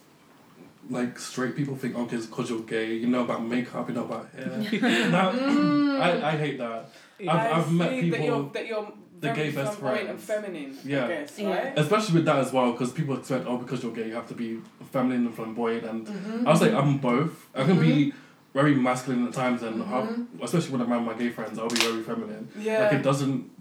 like 0.89 1.19
straight 1.19 1.55
people 1.55 1.75
think 1.75 1.95
okay 1.97 2.17
because 2.17 2.49
you're 2.49 2.61
gay 2.61 2.93
you 2.93 3.07
know 3.07 3.23
about 3.23 3.43
makeup 3.43 3.87
you 3.89 3.95
know 3.95 4.05
about 4.05 4.29
hair 4.29 4.47
now 5.09 5.31
Mm. 5.31 5.99
I, 5.99 6.29
I 6.31 6.37
hate 6.37 6.57
that 6.57 6.89
I've, 7.19 7.27
I 7.29 7.51
I've 7.51 7.71
met 7.71 7.89
see 7.89 8.09
that 8.09 8.21
you're, 8.21 8.37
people 8.37 8.49
that 8.55 8.65
you're 8.67 8.91
the 9.19 9.27
very 9.33 9.35
gay 9.35 9.51
best 9.51 9.79
flamboyant 9.79 10.09
and 10.11 10.19
feminine. 10.21 10.77
Yeah. 10.85 11.03
I 11.03 11.07
guess, 11.09 11.37
Yeah. 11.37 11.49
right? 11.49 11.73
especially 11.77 12.15
with 12.15 12.25
that 12.25 12.37
as 12.37 12.53
well 12.53 12.71
because 12.71 12.93
people 12.93 13.17
expect 13.17 13.45
oh 13.47 13.57
because 13.57 13.83
you're 13.83 13.91
gay 13.93 14.07
you 14.07 14.13
have 14.15 14.29
to 14.29 14.33
be 14.33 14.59
feminine 14.93 15.25
and 15.27 15.35
flamboyant 15.35 15.83
and 15.85 16.07
Mm-hmm. 16.07 16.47
I 16.47 16.51
was 16.51 16.61
like 16.61 16.73
I'm 16.73 16.97
both 16.99 17.33
I 17.53 17.65
can 17.65 17.79
be 17.79 18.13
very 18.53 18.73
masculine 18.75 19.27
at 19.27 19.33
times 19.33 19.61
and 19.61 19.83
I'll, 19.83 20.07
Mhm. 20.07 20.27
especially 20.41 20.71
when 20.71 20.81
I'm 20.81 20.91
around 20.91 21.05
my 21.05 21.13
gay 21.15 21.29
friends 21.29 21.59
I'll 21.59 21.67
be 21.67 21.75
very 21.89 22.01
feminine 22.01 22.47
yeah, 22.57 22.83
like 22.83 22.93
it 22.93 23.03
doesn't 23.03 23.51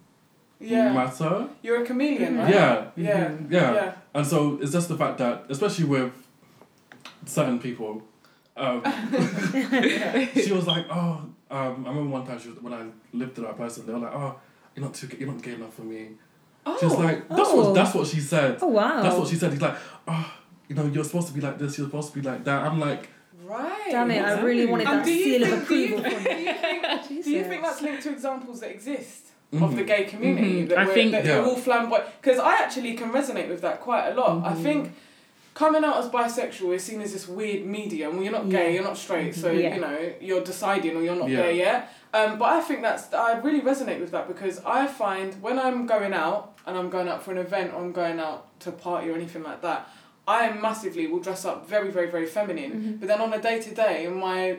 yeah. 0.60 0.92
matter 0.92 1.48
You're 1.62 1.82
a 1.82 1.86
chameleon, 1.86 2.34
Mhm. 2.34 2.38
right? 2.44 2.54
yeah 2.54 2.84
Yeah. 2.96 3.32
yeah 3.50 3.74
Yeah. 3.74 3.92
And 4.14 4.26
so 4.26 4.58
it's 4.60 4.72
just 4.72 4.88
the 4.88 4.96
fact 4.96 5.18
that, 5.18 5.44
especially 5.48 5.84
with 5.84 6.12
certain 7.26 7.58
people, 7.58 8.02
um, 8.56 8.82
she 10.34 10.52
was 10.52 10.66
like, 10.66 10.86
oh, 10.90 11.22
um, 11.50 11.84
I 11.86 11.88
remember 11.88 12.10
one 12.10 12.26
time 12.26 12.38
she 12.40 12.48
was, 12.50 12.60
when 12.60 12.72
I 12.72 12.82
lived 13.12 13.38
with 13.38 13.46
that 13.46 13.56
person, 13.56 13.86
they 13.86 13.92
were 13.92 14.00
like, 14.00 14.14
oh, 14.14 14.36
you're 14.74 14.84
not 14.84 14.94
too, 14.94 15.08
you're 15.18 15.30
not 15.30 15.42
gay 15.42 15.54
enough 15.54 15.74
for 15.74 15.82
me. 15.82 16.08
She 16.78 16.84
was 16.86 16.94
Oh. 16.94 16.98
like, 16.98 17.28
that's 17.28 17.40
Oh. 17.50 17.56
what 17.68 17.74
that's 17.74 17.94
what 17.94 18.06
she 18.06 18.20
said. 18.20 18.58
Oh 18.60 18.66
wow! 18.66 19.02
That's 19.02 19.16
what 19.16 19.26
she 19.28 19.36
said. 19.36 19.52
He's 19.52 19.62
like, 19.62 19.76
oh, 20.06 20.32
you 20.68 20.74
know, 20.76 20.84
you're 20.84 21.04
supposed 21.04 21.28
to 21.28 21.32
be 21.32 21.40
like 21.40 21.56
this. 21.58 21.78
You're 21.78 21.86
supposed 21.86 22.12
to 22.12 22.20
be 22.20 22.28
like 22.28 22.44
that. 22.44 22.62
I'm 22.66 22.78
like, 22.78 23.08
right. 23.44 23.88
Damn 23.90 24.10
it! 24.10 24.22
I 24.22 24.40
really 24.42 24.66
wanted 24.66 24.86
And 24.86 24.98
that 24.98 25.04
do 25.06 25.12
you 25.12 25.24
seal 25.38 25.42
of 25.44 25.48
think- 25.66 25.68
do 25.68 25.74
you 25.76 25.96
approval 25.96 26.10
think- 26.10 26.22
from 26.22 26.24
do 26.34 26.40
you 27.14 27.22
think- 27.22 27.24
Do 27.24 27.30
you 27.30 27.44
think 27.44 27.62
that's 27.62 27.80
linked 27.80 28.02
to 28.02 28.10
examples 28.10 28.60
that 28.60 28.70
exist 28.70 29.27
of 29.52 29.58
mhm. 29.60 29.76
the 29.76 29.84
gay 29.84 30.04
community? 30.04 30.62
Mhm. 30.64 30.68
That 30.68 30.78
I 30.78 30.84
we're, 30.86 30.94
think- 30.94 31.12
that 31.12 31.24
Yeah. 31.24 31.34
they're 31.34 31.44
all 31.44 31.56
flamboyant. 31.56 32.04
Because 32.20 32.38
I 32.38 32.54
actually 32.56 32.94
can 32.94 33.10
resonate 33.12 33.48
with 33.48 33.60
that 33.62 33.80
quite 33.80 34.08
a 34.08 34.14
lot. 34.14 34.44
I 34.44 34.52
Mhm. 34.52 34.62
think 34.62 34.92
coming 35.54 35.84
out 35.84 35.96
as 35.96 36.08
bisexual 36.10 36.74
is 36.74 36.84
seen 36.84 37.00
as 37.00 37.12
this 37.12 37.26
weird 37.26 37.64
medium. 37.66 38.14
Well, 38.14 38.22
you're 38.22 38.32
not 38.32 38.48
gay, 38.48 38.64
Yeah. 38.68 38.74
you're 38.74 38.84
not 38.84 38.96
straight, 38.96 39.34
so 39.34 39.50
Yeah. 39.50 39.74
you 39.74 39.80
know 39.80 39.98
you're 40.20 40.42
deciding 40.44 40.96
or 40.96 41.02
you're 41.02 41.16
not 41.16 41.26
gay, 41.28 41.32
Yeah. 41.32 41.42
there 41.42 41.50
yet. 41.52 41.94
Um, 42.14 42.38
but 42.38 42.46
I 42.50 42.60
think 42.60 42.82
that's 42.82 43.12
I 43.12 43.38
really 43.38 43.60
resonate 43.60 44.00
with 44.00 44.10
that 44.12 44.28
because 44.28 44.62
I 44.64 44.86
find 44.86 45.34
when 45.42 45.58
I'm 45.58 45.86
going 45.86 46.12
out 46.14 46.52
and 46.66 46.76
I'm 46.78 46.90
going 46.90 47.08
out 47.08 47.22
for 47.22 47.32
an 47.32 47.38
event 47.38 47.72
or 47.74 47.80
I'm 47.80 47.92
going 47.92 48.20
out 48.20 48.46
to 48.60 48.68
a 48.68 48.72
party 48.72 49.10
or 49.10 49.14
anything 49.14 49.42
like 49.42 49.62
that, 49.62 49.88
I 50.26 50.50
massively 50.50 51.06
will 51.06 51.20
dress 51.20 51.44
up 51.44 51.66
very 51.68 51.90
very 51.90 52.08
very 52.10 52.26
feminine. 52.26 52.72
Mhm. 52.72 53.00
But 53.00 53.08
then 53.08 53.20
on 53.20 53.32
a 53.32 53.38
day 53.40 53.58
to 53.60 53.74
day, 53.74 54.06
my 54.08 54.58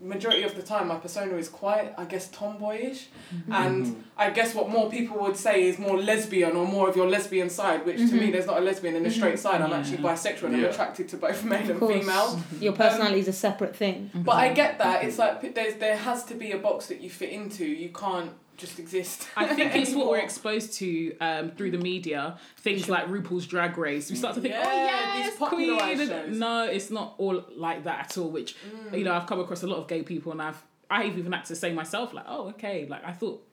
majority 0.00 0.44
of 0.44 0.54
the 0.54 0.62
time 0.62 0.86
my 0.88 0.96
persona 0.96 1.34
is 1.36 1.48
quite 1.48 1.92
I 1.98 2.04
guess 2.04 2.28
tomboyish 2.28 3.08
mm-hmm. 3.34 3.52
and 3.52 3.86
Mhm. 3.86 3.94
I 4.16 4.30
guess 4.30 4.54
what 4.54 4.68
more 4.68 4.88
people 4.88 5.18
would 5.24 5.36
say 5.36 5.64
is 5.68 5.78
more 5.78 5.98
lesbian 6.00 6.52
or 6.56 6.66
more 6.66 6.88
of 6.88 6.94
your 6.96 7.08
lesbian 7.08 7.50
side, 7.50 7.84
which 7.84 7.96
to 7.96 8.02
Mhm. 8.04 8.12
me 8.12 8.18
mm-hmm. 8.20 8.32
there's 8.32 8.46
not 8.46 8.58
a 8.58 8.60
lesbian 8.60 8.94
and 8.96 9.04
a 9.06 9.10
straight 9.10 9.34
mm-hmm. 9.34 9.42
side. 9.42 9.60
I'm 9.60 9.70
Yeah. 9.70 9.78
actually 9.78 9.98
bisexual 9.98 10.44
and 10.44 10.56
I'm 10.56 10.64
attracted 10.64 11.08
to 11.08 11.16
both 11.16 11.42
male 11.44 11.62
Of 11.64 11.70
and 11.70 11.80
course. 11.80 11.94
female. 12.00 12.40
Your 12.60 12.72
um, 12.72 12.78
personality 12.78 13.20
is 13.20 13.28
a 13.28 13.32
separate 13.32 13.74
thing. 13.76 14.10
But 14.14 14.36
I 14.36 14.52
get 14.52 14.78
that. 14.78 15.02
It's 15.04 15.18
like 15.18 15.40
p- 15.42 15.48
there's 15.48 15.74
there 15.84 15.96
has 15.96 16.24
to 16.26 16.34
be 16.34 16.52
a 16.52 16.58
box 16.58 16.86
that 16.86 17.00
you 17.00 17.10
fit 17.10 17.30
into. 17.30 17.64
You 17.64 17.88
can't 17.90 18.30
just 18.58 18.78
exist. 18.78 19.26
I 19.36 19.46
think 19.46 19.74
it's 19.74 19.92
what 19.94 20.08
we're 20.08 20.18
exposed 20.30 20.74
to 20.74 21.16
um, 21.18 21.50
through 21.52 21.70
the 21.70 21.78
media. 21.78 22.36
Things 22.58 22.88
like 22.88 23.06
RuPaul's 23.06 23.46
Drag 23.46 23.78
Race. 23.78 24.10
We 24.10 24.16
start 24.16 24.34
to 24.34 24.40
think, 24.40 24.52
Yeah, 24.54 24.62
oh 24.66 25.16
these 25.16 25.26
yes, 25.26 25.36
queen. 25.38 26.08
shows. 26.08 26.36
No, 26.36 26.64
it's 26.64 26.90
not 26.90 27.14
all 27.18 27.44
like 27.56 27.84
that 27.84 28.06
at 28.06 28.18
all. 28.18 28.30
Which 28.30 28.56
Mm. 28.90 28.98
you 28.98 29.04
know, 29.04 29.14
I've 29.14 29.26
come 29.26 29.40
across 29.40 29.62
a 29.62 29.66
lot 29.66 29.78
of 29.78 29.88
gay 29.88 30.02
people, 30.02 30.32
and 30.32 30.42
I've 30.42 30.62
I've 30.90 31.16
even 31.18 31.32
had 31.32 31.44
to 31.46 31.56
say 31.56 31.72
myself 31.72 32.12
like, 32.12 32.24
oh 32.28 32.48
okay, 32.50 32.86
like 32.88 33.04
I 33.04 33.12
thought. 33.12 33.44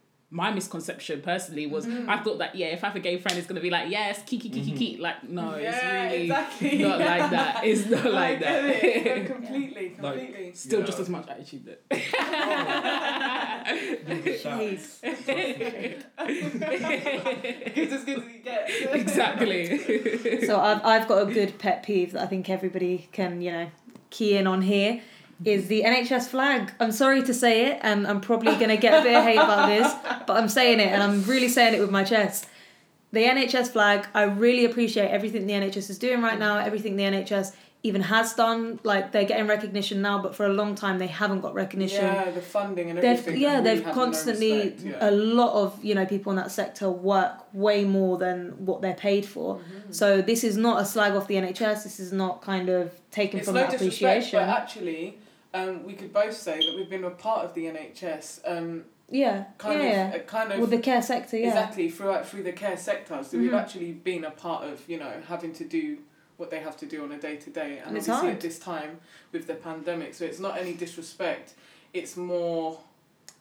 My 0.42 0.50
misconception 0.52 1.22
personally 1.22 1.66
was 1.66 1.86
Mm. 1.86 2.10
I 2.10 2.18
thought 2.24 2.40
that 2.40 2.56
yeah 2.56 2.68
if 2.76 2.84
I 2.84 2.88
have 2.88 2.96
a 2.96 3.00
gay 3.00 3.18
friend 3.22 3.38
it's 3.38 3.48
gonna 3.48 3.62
be 3.62 3.70
like 3.78 3.90
yes 3.90 4.22
kiki 4.26 4.50
kiki 4.50 4.72
kiki 4.72 4.98
like 4.98 5.24
no 5.38 5.56
yeah, 5.56 5.70
it's 5.70 5.84
really 5.86 6.24
exactly. 6.24 6.78
not 6.80 7.00
like 7.00 7.32
that 7.32 7.64
it's 7.70 7.86
not 7.90 8.06
like 8.22 8.36
I 8.38 8.40
get 8.40 8.64
that 8.64 8.84
it. 8.84 9.30
No, 9.30 9.34
completely, 9.36 9.86
Like- 10.02 10.14
completely. 10.20 10.54
still 10.54 10.80
Yeah. 10.82 10.86
just 10.90 11.00
as 11.00 11.10
much 11.10 11.28
attitude 11.30 11.64
though 11.66 11.78
Jeez. 14.46 15.00
It's 17.78 17.94
as 17.94 18.04
good 18.04 18.20
as 18.20 18.26
you 18.26 18.40
get. 18.44 18.70
exactly 19.02 20.46
so 20.46 20.60
I've, 20.60 20.84
I've 20.86 21.08
got 21.08 21.28
a 21.30 21.34
good 21.34 21.58
pet 21.60 21.84
peeve 21.84 22.12
that 22.14 22.24
I 22.24 22.28
think 22.28 22.50
everybody 22.50 23.08
can, 23.12 23.42
you 23.42 23.52
know, 23.52 23.68
key 24.10 24.38
in 24.38 24.48
on 24.48 24.62
here 24.62 25.02
is 25.44 25.68
the 25.68 25.84
NHS 25.84 26.28
flag. 26.28 26.72
I'm 26.80 26.92
sorry 26.92 27.22
to 27.24 27.34
say 27.34 27.68
it, 27.68 27.80
and 27.82 28.08
I'm 28.08 28.22
probably 28.22 28.56
going 28.56 28.70
to 28.70 28.78
get 28.78 29.00
a 29.00 29.04
bit 29.04 29.16
of 29.16 29.24
hate 29.24 29.38
about 29.38 29.68
this, 29.68 29.94
but 30.26 30.38
I'm 30.38 30.50
saying 30.50 30.80
it, 30.80 30.88
and 30.88 31.04
I'm 31.04 31.24
really 31.24 31.50
saying 31.50 31.74
it 31.74 31.82
with 31.82 31.92
my 31.92 32.04
chest. 32.04 32.48
The 33.12 33.24
NHS 33.24 33.70
flag, 33.70 34.08
I 34.14 34.24
really 34.24 34.66
appreciate 34.66 35.10
everything 35.10 35.46
the 35.48 35.54
NHS 35.54 35.90
is 35.90 35.98
doing 35.98 36.22
right 36.22 36.40
now, 36.40 36.58
everything 36.58 36.96
the 36.96 37.04
NHS 37.04 37.54
even 37.84 38.02
has 38.02 38.34
done. 38.34 38.80
Like, 38.84 39.12
they're 39.12 39.26
getting 39.26 39.46
recognition 39.48 40.02
now, 40.02 40.22
but 40.22 40.36
for 40.36 40.46
a 40.46 40.50
long 40.54 40.74
time 40.74 40.98
they 40.98 41.08
haven't 41.08 41.42
got 41.42 41.54
recognition. 41.54 42.04
Yeah, 42.04 42.32
the 42.32 42.42
funding 42.42 42.90
and 42.90 42.98
They've 42.98 43.20
everything. 43.20 43.42
yeah, 43.42 43.60
really 43.60 43.64
they've 43.64 43.86
had 43.86 43.96
no 43.96 44.04
constantly 44.04 44.74
yeah. 44.84 44.98
a 45.02 45.12
lot 45.12 45.54
of 45.54 45.86
you 45.86 45.94
know 45.94 46.06
people 46.06 46.32
in 46.32 46.38
that 46.38 46.52
sector 46.52 46.90
work 46.90 47.44
way 47.54 47.86
more 47.86 48.18
than 48.18 48.66
what 48.66 48.82
they're 48.82 48.96
paid 48.96 49.26
for. 49.26 49.58
Mm-hmm. 49.58 49.92
So 49.92 50.22
this 50.22 50.44
is 50.44 50.58
not 50.58 50.82
a 50.82 50.86
slag 50.86 51.14
off 51.14 51.28
the 51.28 51.36
NHS. 51.36 51.84
This 51.84 52.00
is 52.00 52.12
not 52.12 52.42
kind 52.42 52.70
of 52.70 52.92
taken 53.12 53.40
It's 53.40 53.48
from 53.48 53.56
no 53.56 53.62
that 53.62 53.76
appreciation. 53.76 54.40
but 54.40 54.50
actually, 54.50 55.20
um, 55.56 55.84
we 55.86 55.94
could 55.94 56.12
both 56.14 56.36
say 56.36 56.58
that 56.66 56.76
we've 56.76 56.90
been 56.90 57.04
a 57.06 57.10
part 57.10 57.46
of 57.46 57.54
the 57.54 57.66
NHS. 57.66 58.42
Um, 58.46 58.84
yeah, 59.10 59.46
kind 59.58 59.82
yeah. 59.82 60.08
of, 60.10 60.22
uh, 60.22 60.24
kind 60.26 60.52
of 60.52 60.58
Well, 60.60 60.68
the 60.68 60.80
care 60.80 61.02
sector, 61.02 61.38
yeah. 61.38 61.48
exactly 61.50 61.90
throughout 61.90 62.28
through 62.28 62.44
the 62.44 62.52
care 62.52 62.78
sector. 62.78 63.24
So 63.24 63.38
we've 63.38 63.52
Mhm. 63.52 63.62
actually 63.62 63.92
been 63.94 64.24
a 64.26 64.32
part 64.32 64.64
of 64.66 64.82
you 64.90 64.98
know 64.98 65.14
having 65.28 65.54
to 65.54 65.64
do 65.64 66.00
what 66.38 66.50
they 66.50 66.60
have 66.60 66.76
to 66.78 66.86
do 66.86 67.04
on 67.04 67.12
a 67.12 67.18
day 67.18 67.38
to 67.38 67.50
day, 67.50 67.78
and 67.78 67.88
And 67.90 67.98
it's 67.98 68.10
obviously 68.10 68.28
hard. 68.30 68.36
at 68.36 68.42
this 68.42 68.60
time 68.60 69.00
with 69.32 69.48
the 69.48 69.54
pandemic. 69.54 70.14
So 70.16 70.26
it's 70.26 70.40
not 70.40 70.58
any 70.58 70.74
disrespect. 70.74 71.54
It's 71.94 72.18
more 72.18 72.80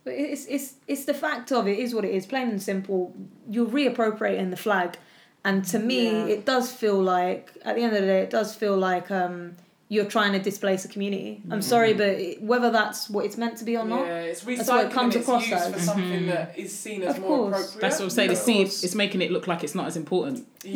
But 0.05 0.13
it's 0.15 0.45
it's 0.47 0.75
it's 0.87 1.05
the 1.07 1.15
fact 1.15 1.51
of 1.51 1.67
it 1.67 1.79
is 1.79 1.95
what 1.95 2.05
it 2.05 2.13
is. 2.15 2.27
Plain 2.27 2.49
and 2.51 2.63
simple. 2.63 3.13
You're 3.49 3.67
reappropriating 3.67 4.51
the 4.51 4.57
flag, 4.57 4.99
and 5.45 5.65
to 5.73 5.79
me, 5.79 6.11
Yeah. 6.11 6.27
it 6.27 6.45
does 6.45 6.71
feel 6.73 7.01
like 7.03 7.51
at 7.65 7.75
the 7.75 7.83
end 7.83 7.95
of 7.97 8.03
the 8.03 8.07
day, 8.07 8.21
it 8.21 8.31
does 8.31 8.55
feel 8.55 8.77
like 8.77 9.11
um, 9.11 9.57
you're 9.89 10.07
trying 10.07 10.33
to 10.33 10.39
displace 10.39 10.85
a 10.85 10.89
community. 10.89 11.43
I'm 11.51 11.61
sorry, 11.63 11.93
but 11.93 12.41
whether 12.41 12.71
that's 12.71 13.11
what 13.11 13.27
it's 13.27 13.37
meant 13.37 13.59
to 13.59 13.65
be 13.65 13.77
or 13.77 13.85
not, 13.85 14.07
Yeah, 14.07 14.21
it's 14.21 14.41
That's 14.41 14.63
recycling 14.63 14.69
what 14.77 14.87
it 14.87 14.93
comes 14.93 15.15
its 15.17 15.25
across 15.29 15.43
use 15.49 15.53
as. 15.61 15.75
for 15.75 15.79
something 15.81 16.27
that 16.27 16.59
is 16.59 16.77
seen 16.77 17.03
as 17.03 17.17
Of 17.17 17.21
more 17.21 17.29
course. 17.51 17.55
appropriate. 17.61 17.81
That's 17.83 17.99
what 17.99 18.05
I'm 18.05 18.11
saying. 18.11 18.31
Of 18.31 18.37
It's, 18.37 18.45
see, 18.45 18.63
it's 18.63 18.95
making 18.95 19.21
it 19.23 19.31
look 19.31 19.47
like 19.47 19.63
it's 19.63 19.75
not 19.75 19.87
as 19.87 19.97
important. 19.97 20.47
Yeah, 20.65 20.73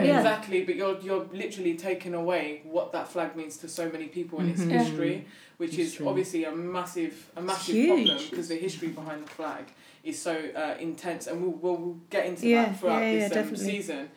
Yeah, 0.00 0.04
yeah. 0.04 0.16
exactly. 0.18 0.64
But 0.64 0.76
you're 0.76 0.98
you're 1.00 1.26
literally 1.32 1.74
taking 1.74 2.12
away 2.14 2.60
what 2.64 2.92
that 2.92 3.08
flag 3.08 3.34
means 3.34 3.56
to 3.58 3.68
so 3.68 3.88
many 3.90 4.06
people 4.08 4.40
in 4.40 4.50
its 4.50 4.60
Mhm. 4.60 4.70
Yeah. 4.72 4.82
history, 4.84 5.24
which 5.56 5.70
is 5.72 5.78
History. 5.88 6.06
obviously 6.06 6.44
a 6.44 6.52
massive 6.54 7.30
a 7.36 7.40
massive 7.42 7.74
Huge. 7.74 7.88
problem 8.08 8.28
because 8.30 8.48
the 8.48 8.56
history 8.56 8.88
behind 8.88 9.24
the 9.26 9.30
flag 9.30 9.64
is 10.04 10.20
so 10.20 10.34
uh, 10.54 10.74
intense, 10.78 11.26
and 11.26 11.40
we'll, 11.42 11.52
we'll 11.52 11.76
we'll 11.76 11.96
get 12.10 12.26
into 12.26 12.46
Yeah, 12.46 12.66
that 12.66 12.78
throughout 12.78 13.00
yeah, 13.00 13.10
yeah, 13.12 13.28
this 13.28 13.32
um, 13.38 13.42
definitely. 13.42 13.70
season. 13.70 14.08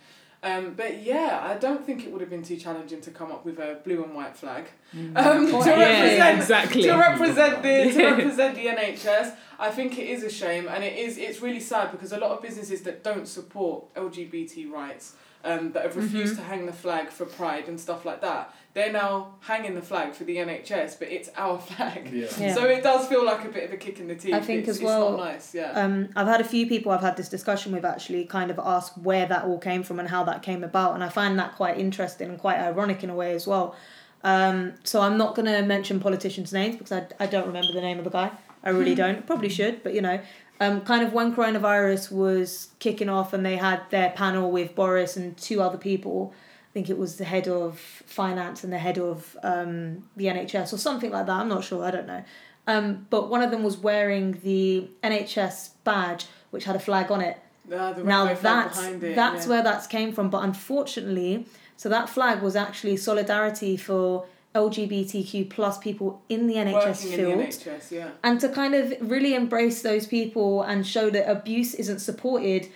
Um, 0.43 0.73
but 0.75 1.01
yeah, 1.01 1.39
I 1.41 1.55
don't 1.57 1.85
think 1.85 2.05
it 2.05 2.11
would 2.11 2.19
have 2.19 2.29
been 2.29 2.43
too 2.43 2.57
challenging 2.57 2.99
to 3.01 3.11
come 3.11 3.31
up 3.31 3.45
with 3.45 3.59
a 3.59 3.79
blue 3.85 4.03
and 4.03 4.13
white 4.13 4.35
flag 4.35 4.65
um, 4.93 5.15
Oh, 5.15 5.63
to 5.63 5.69
yeah, 5.69 6.01
represent 6.01 6.37
exactly. 6.39 6.81
to 6.83 6.93
represent 6.93 7.63
the 7.63 7.91
to 7.93 8.05
represent 8.11 8.55
the 8.55 8.65
NHS. 8.65 9.35
I 9.57 9.69
think 9.71 9.97
it 9.97 10.07
is 10.07 10.21
a 10.23 10.29
shame, 10.29 10.67
and 10.67 10.83
it 10.83 10.97
is 10.97 11.17
it's 11.17 11.41
really 11.41 11.61
sad 11.61 11.91
because 11.91 12.11
a 12.11 12.17
lot 12.17 12.31
of 12.31 12.41
businesses 12.41 12.81
that 12.81 13.03
don't 13.03 13.27
support 13.27 13.93
LGBT 13.95 14.69
rights, 14.69 15.15
um, 15.43 15.71
that 15.73 15.83
have 15.83 15.95
refused 15.97 16.35
to 16.37 16.41
hang 16.43 16.65
the 16.65 16.73
flag 16.73 17.09
for 17.09 17.25
Pride 17.25 17.67
and 17.67 17.79
stuff 17.79 18.05
like 18.05 18.21
that, 18.21 18.53
they're 18.73 18.91
now 18.93 19.35
hanging 19.41 19.75
the 19.75 19.81
flag 19.81 20.13
for 20.13 20.23
the 20.23 20.37
NHS, 20.37 20.97
but 20.99 21.09
it's 21.09 21.29
our 21.37 21.59
flag. 21.69 22.09
Yeah. 22.11 22.27
Yeah. 22.39 22.53
So 22.55 22.65
it 22.65 22.81
does 22.83 23.07
feel 23.07 23.25
like 23.25 23.43
a 23.45 23.49
bit 23.49 23.65
of 23.65 23.73
a 23.73 23.77
kick 23.77 23.99
in 23.99 24.07
the 24.07 24.15
teeth. 24.15 24.33
I 24.33 24.39
think 24.39 24.61
it's, 24.67 24.77
as 24.77 24.81
well- 24.81 25.09
It's 25.09 25.17
not 25.17 25.25
nice, 25.25 25.53
yeah. 25.55 25.71
Um, 25.73 26.09
I've 26.15 26.27
had 26.27 26.41
a 26.41 26.45
few 26.45 26.65
people 26.67 26.91
I've 26.91 27.01
had 27.01 27.17
this 27.17 27.29
discussion 27.29 27.71
with 27.73 27.85
actually 27.85 28.25
kind 28.25 28.49
of 28.51 28.59
ask 28.59 28.93
where 28.93 29.25
that 29.27 29.45
all 29.45 29.59
came 29.59 29.83
from 29.83 29.99
and 29.99 30.07
how 30.09 30.23
that 30.23 30.41
came 30.43 30.63
about, 30.63 30.95
and 30.95 31.03
I 31.03 31.09
find 31.09 31.37
that 31.39 31.55
quite 31.55 31.77
interesting 31.77 32.29
and 32.29 32.39
quite 32.39 32.57
ironic 32.59 33.03
in 33.03 33.09
a 33.09 33.15
way 33.15 33.33
as 33.35 33.45
well. 33.45 33.75
Um, 34.23 34.73
so 34.85 35.01
I'm 35.01 35.17
not 35.17 35.35
going 35.35 35.47
to 35.47 35.61
mention 35.63 35.99
politicians' 35.99 36.53
names 36.53 36.77
because 36.77 36.93
I, 36.93 37.05
I 37.19 37.25
don't 37.27 37.45
remember 37.47 37.73
the 37.73 37.81
name 37.81 37.97
of 37.97 38.05
the 38.05 38.09
guy. 38.09 38.31
I 38.63 38.69
really 38.69 38.95
don't. 39.03 39.27
Probably 39.27 39.49
should, 39.49 39.83
but 39.83 39.93
you 39.93 40.01
know, 40.01 40.19
um, 40.59 40.81
kind 40.81 41.03
of 41.03 41.13
when 41.13 41.35
coronavirus 41.35 42.11
was 42.11 42.69
kicking 42.79 43.09
off 43.09 43.33
and 43.33 43.45
they 43.45 43.57
had 43.57 43.81
their 43.89 44.11
panel 44.11 44.51
with 44.51 44.75
Boris 44.75 45.17
and 45.17 45.35
two 45.37 45.61
other 45.61 45.77
people. 45.77 46.33
I 46.33 46.73
think 46.73 46.89
it 46.89 46.97
was 46.97 47.17
the 47.17 47.25
head 47.25 47.47
of 47.47 47.79
finance 47.79 48.63
and 48.63 48.73
the 48.73 48.79
head 48.79 48.97
of 48.97 49.37
um, 49.43 50.03
the 50.15 50.25
NHS 50.25 50.73
or 50.73 50.77
something 50.77 51.11
like 51.11 51.27
that. 51.27 51.33
I'm 51.33 51.49
not 51.49 51.63
sure. 51.63 51.83
I 51.83 51.91
don't 51.91 52.07
know. 52.07 52.23
Um, 52.65 53.07
but 53.09 53.29
one 53.29 53.41
of 53.41 53.51
them 53.51 53.63
was 53.63 53.77
wearing 53.77 54.39
the 54.43 54.87
NHS 55.03 55.71
badge, 55.83 56.25
which 56.51 56.63
had 56.63 56.75
a 56.75 56.79
flag 56.79 57.11
on 57.11 57.21
it. 57.21 57.37
The 57.67 58.03
Now 58.03 58.33
that's 58.33 58.79
it, 58.79 59.15
that's 59.15 59.45
yeah. 59.45 59.49
where 59.49 59.63
that's 59.63 59.87
came 59.87 60.13
from. 60.13 60.29
But 60.29 60.43
unfortunately, 60.43 61.45
so 61.77 61.89
that 61.89 62.09
flag 62.09 62.41
was 62.41 62.55
actually 62.55 62.97
solidarity 62.97 63.77
for 63.77 64.25
LGBTQ 64.55 65.49
plus 65.49 65.77
people 65.79 66.21
in 66.29 66.47
the 66.47 66.55
NHS 66.55 66.73
working 66.73 67.17
field 67.17 67.39
the 67.39 67.45
NHS, 67.47 67.91
yeah. 67.91 68.09
and 68.23 68.39
to 68.39 68.49
kind 68.49 68.75
of 68.75 68.93
really 69.01 69.33
embrace 69.33 69.81
those 69.81 70.05
people 70.07 70.61
and 70.61 70.85
show 70.85 71.09
that 71.09 71.29
abuse 71.29 71.73
isn't 71.73 71.99
supported 71.99 72.69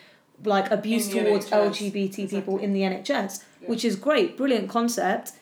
like 0.43 0.69
abuse 0.71 1.09
towards 1.09 1.47
NHS, 1.49 1.69
LGBT 1.69 2.29
people 2.29 2.57
in 2.57 2.73
the 2.73 2.81
NHS 2.81 3.43
Yeah. 3.61 3.69
which 3.69 3.83
is 3.85 3.95
great 3.95 4.37
brilliant 4.37 4.69
concept 4.69 5.33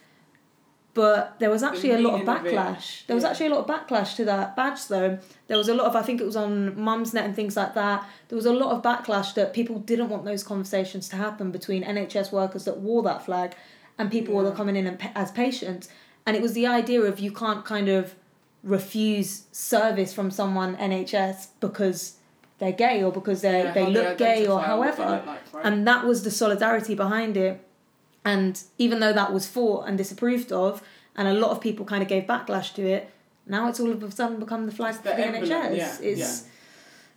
but 0.93 1.37
there 1.39 1.49
was 1.49 1.61
actually 1.63 1.91
a 1.91 1.99
lot 1.99 2.21
of 2.21 2.25
backlash 2.27 3.05
there 3.07 3.15
was 3.15 3.23
yeah. 3.23 3.29
actually 3.29 3.47
a 3.47 3.49
lot 3.49 3.59
of 3.59 3.67
backlash 3.67 4.15
to 4.15 4.23
that 4.25 4.55
badge 4.55 4.87
though 4.87 5.19
there 5.47 5.57
was 5.57 5.67
a 5.67 5.73
lot 5.73 5.85
of 5.87 5.95
i 5.95 6.01
think 6.01 6.21
it 6.21 6.25
was 6.25 6.37
on 6.37 6.73
mumsnet 6.75 7.25
and 7.25 7.35
things 7.35 7.55
like 7.57 7.73
that 7.75 8.07
there 8.29 8.35
was 8.37 8.45
a 8.45 8.53
lot 8.53 8.71
of 8.71 8.81
backlash 8.81 9.33
that 9.33 9.53
people 9.53 9.77
didn't 9.79 10.07
want 10.09 10.23
those 10.23 10.43
conversations 10.43 11.09
to 11.09 11.17
happen 11.17 11.51
between 11.51 11.83
nhs 11.83 12.31
workers 12.31 12.63
that 12.63 12.77
wore 12.79 13.03
that 13.03 13.25
flag 13.25 13.53
and 13.97 14.09
people 14.09 14.33
that 14.37 14.43
Yeah. 14.43 14.49
were 14.49 14.55
coming 14.55 14.75
in 14.77 14.87
and 14.87 15.11
as 15.15 15.31
patients 15.31 15.89
and 16.25 16.35
it 16.35 16.41
was 16.41 16.53
the 16.53 16.67
idea 16.67 17.01
of 17.01 17.19
you 17.19 17.31
can't 17.31 17.63
kind 17.65 17.87
of 17.89 18.15
refuse 18.63 19.43
service 19.51 20.13
from 20.13 20.31
someone 20.31 20.75
NHS 20.77 21.47
because 21.59 22.17
they're 22.57 22.71
gay 22.71 23.03
or 23.03 23.11
because 23.11 23.41
they 23.41 23.63
Yeah, 23.63 23.71
they 23.73 23.85
look 23.87 24.17
gay 24.17 24.47
or 24.47 24.59
identify 24.59 24.71
and 24.71 24.79
what 24.79 24.97
they 24.97 25.03
however. 25.03 25.25
like, 25.27 25.53
right? 25.53 25.65
and 25.65 25.87
that 25.87 26.05
was 26.05 26.23
the 26.23 26.31
solidarity 26.31 26.95
behind 26.95 27.37
it. 27.37 27.61
And 28.23 28.61
even 28.79 28.99
though 29.01 29.13
that 29.13 29.31
was 29.31 29.45
fought 29.47 29.87
and 29.87 29.97
disapproved 29.97 30.51
of 30.51 30.81
and 31.15 31.27
a 31.27 31.33
lot 31.33 31.51
of 31.51 31.61
people 31.61 31.85
kind 31.85 32.01
of 32.01 32.09
gave 32.09 32.23
backlash 32.23 32.73
to 32.75 32.81
it 32.87 33.11
now 33.45 33.69
it's 33.69 33.79
all 33.79 33.91
of 33.91 34.01
a 34.01 34.11
sudden 34.11 34.39
become 34.39 34.65
the 34.65 34.71
flag 34.71 34.95
for 34.95 35.03
the 35.03 35.19
emblem, 35.19 35.43
NHS 35.43 35.47
yeah, 35.49 35.67
it's 35.69 35.99
It's 35.99 36.43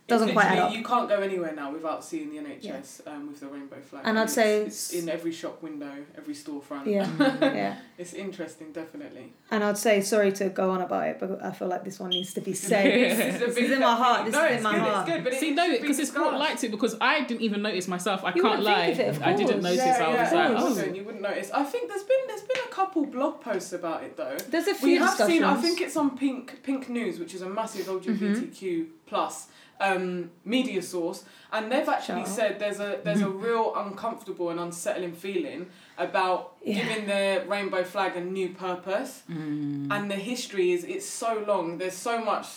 doesn't 0.09 0.31
quite 0.33 0.45
add 0.45 0.59
up 0.59 0.73
You 0.73 0.83
can't 0.83 1.07
go 1.07 1.19
anywhere 1.21 1.53
now 1.53 1.71
without 1.71 2.03
seeing 2.03 2.29
the 2.31 2.37
NHS 2.37 3.07
um, 3.07 3.27
with 3.27 3.39
the 3.39 3.47
rainbow 3.47 3.79
flag. 3.81 4.03
And 4.05 4.17
I'd 4.19 4.23
it's, 4.23 4.33
say 4.33 4.61
it's 4.63 4.93
it's- 4.93 5.03
in 5.03 5.09
every 5.09 5.31
shop 5.31 5.61
window, 5.61 5.91
every 6.17 6.33
storefront. 6.33 6.85
yeah 6.85 7.07
yeah 7.41 7.77
It's 7.97 8.13
interesting, 8.13 8.71
definitely. 8.71 9.33
and 9.51 9.63
I'd 9.63 9.77
say 9.77 10.01
sorry 10.01 10.31
to 10.33 10.49
go 10.49 10.71
on 10.71 10.81
about 10.81 11.07
it 11.07 11.19
but 11.19 11.43
I 11.43 11.51
feel 11.51 11.67
like 11.67 11.83
this 11.83 11.99
one 11.99 12.09
needs 12.11 12.33
to 12.33 12.41
be 12.41 12.53
said 12.69 12.85
This 12.85 13.19
is, 13.35 13.39
This 13.39 13.57
is 13.57 13.71
in 13.71 13.79
my 13.79 13.95
heart, 13.95 14.25
this 14.25 14.33
no, 14.33 14.45
is 14.45 14.49
in 14.51 14.55
it's 14.55 14.63
my 14.63 14.71
good, 14.73 14.81
heart. 14.81 15.07
It's 15.07 15.15
good, 15.15 15.23
but 15.23 15.33
it 15.33 15.39
See, 15.39 15.51
it 15.51 15.55
no, 15.55 15.71
because 15.79 15.99
it's 15.99 16.11
brought 16.11 16.31
discussed. 16.31 16.39
light 16.49 16.57
to 16.59 16.65
it 16.67 16.71
because 16.71 16.95
I 17.01 17.21
didn't 17.23 17.41
even 17.41 17.61
notice 17.61 17.87
myself. 17.87 18.23
I 18.23 18.33
You 18.35 18.41
can't 18.41 18.61
lie. 18.63 18.93
think 18.93 19.09
of 19.09 19.15
it, 19.15 19.21
of 19.21 19.23
I 19.23 19.33
didn't 19.33 19.61
notice. 19.61 19.77
Yeah, 19.77 20.05
I 20.05 20.21
was 20.23 20.31
you 20.31 20.37
like, 20.37 20.49
oh. 20.59 20.69
wouldn't, 20.75 20.95
you 20.95 21.03
wouldn't 21.03 21.21
notice. 21.23 21.51
I 21.51 21.63
think 21.63 21.89
there's 21.89 22.03
been 22.03 22.17
there's 22.27 22.41
been 22.41 22.63
a 22.65 22.69
couple 22.73 23.05
blog 23.05 23.41
posts 23.41 23.73
about 23.73 24.03
it 24.03 24.15
though. 24.17 24.37
there's 24.49 24.67
a 24.67 24.75
few. 24.75 24.87
We 24.89 24.95
have 24.95 25.15
seen. 25.17 25.43
I 25.43 25.55
think 25.55 25.81
it's 25.81 25.97
on 25.97 26.17
Pink 26.17 26.63
Pink 26.63 26.89
News, 26.89 27.19
which 27.19 27.33
is 27.33 27.41
a 27.41 27.49
massive 27.49 27.85
LGBTQ 27.87 28.87
plus 29.05 29.47
um, 29.79 30.29
media 30.45 30.81
source, 30.81 31.23
and 31.51 31.71
they've 31.71 31.87
actually 31.87 32.21
out. 32.21 32.27
said 32.27 32.59
there's 32.59 32.79
a 32.79 32.99
there's 33.03 33.21
a 33.21 33.29
real 33.29 33.73
uncomfortable 33.75 34.49
and 34.49 34.59
unsettling 34.59 35.13
feeling 35.13 35.67
about 35.97 36.55
Yeah. 36.63 36.75
giving 36.83 37.05
the 37.07 37.43
rainbow 37.47 37.83
flag 37.83 38.15
a 38.17 38.21
new 38.21 38.49
purpose, 38.49 39.23
Mm. 39.29 39.87
and 39.91 40.11
the 40.11 40.15
history 40.15 40.71
is 40.71 40.83
it's 40.83 41.05
so 41.05 41.43
long. 41.47 41.77
There's 41.77 41.93
so 42.09 42.23
much 42.23 42.47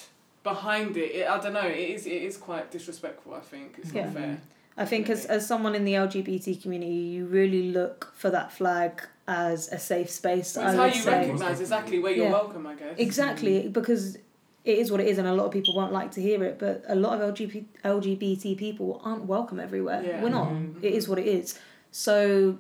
behind 0.43 0.97
it. 0.97 1.11
it 1.15 1.29
I 1.29 1.39
don't 1.41 1.53
know. 1.53 1.67
It 1.69 1.91
is 1.97 2.07
it 2.07 2.23
is 2.23 2.37
quite 2.37 2.71
disrespectful. 2.71 3.35
I 3.35 3.41
think 3.41 3.77
it's 3.79 3.93
Yeah. 3.93 4.05
not 4.07 4.15
fair. 4.15 4.39
I 4.77 4.87
think 4.87 5.11
as, 5.11 5.27
as 5.27 5.47
someone 5.47 5.75
in 5.75 5.85
the 5.85 5.93
LGBT 5.95 6.57
community, 6.63 6.95
you 6.95 7.27
really 7.27 7.71
look 7.73 8.11
for 8.17 8.31
that 8.31 8.51
flag 8.53 9.03
as 9.29 9.69
a 9.69 9.79
safe 9.79 10.09
space. 10.11 10.55
But 10.55 10.65
I 10.65 10.75
how 10.75 10.85
you 10.87 11.05
recognise 11.05 11.61
exactly 11.61 11.99
where 11.99 12.13
you're 12.13 12.25
Yeah. 12.27 12.33
welcome. 12.33 12.67
I 12.67 12.75
guess. 12.75 12.95
Exactly, 12.99 13.69
because 13.69 14.17
it 14.65 14.79
is 14.79 14.91
what 14.91 15.01
it 15.01 15.07
is, 15.09 15.19
and 15.19 15.27
a 15.27 15.33
lot 15.35 15.47
of 15.47 15.53
people 15.53 15.75
won't 15.75 15.93
like 15.93 16.13
to 16.13 16.23
hear 16.23 16.43
it. 16.45 16.59
But 16.59 16.85
a 16.89 16.95
lot 16.95 17.21
of 17.21 17.35
LGBT, 17.35 17.65
LGBT 17.85 18.57
people 18.57 19.01
aren't 19.05 19.25
welcome 19.27 19.59
everywhere. 19.61 20.03
Yeah. 20.05 20.23
We're 20.23 20.29
not. 20.31 20.49
Mhm. 20.49 20.83
It 20.83 20.93
is 20.95 21.09
what 21.09 21.19
it 21.19 21.27
is. 21.27 21.59
So 21.91 22.59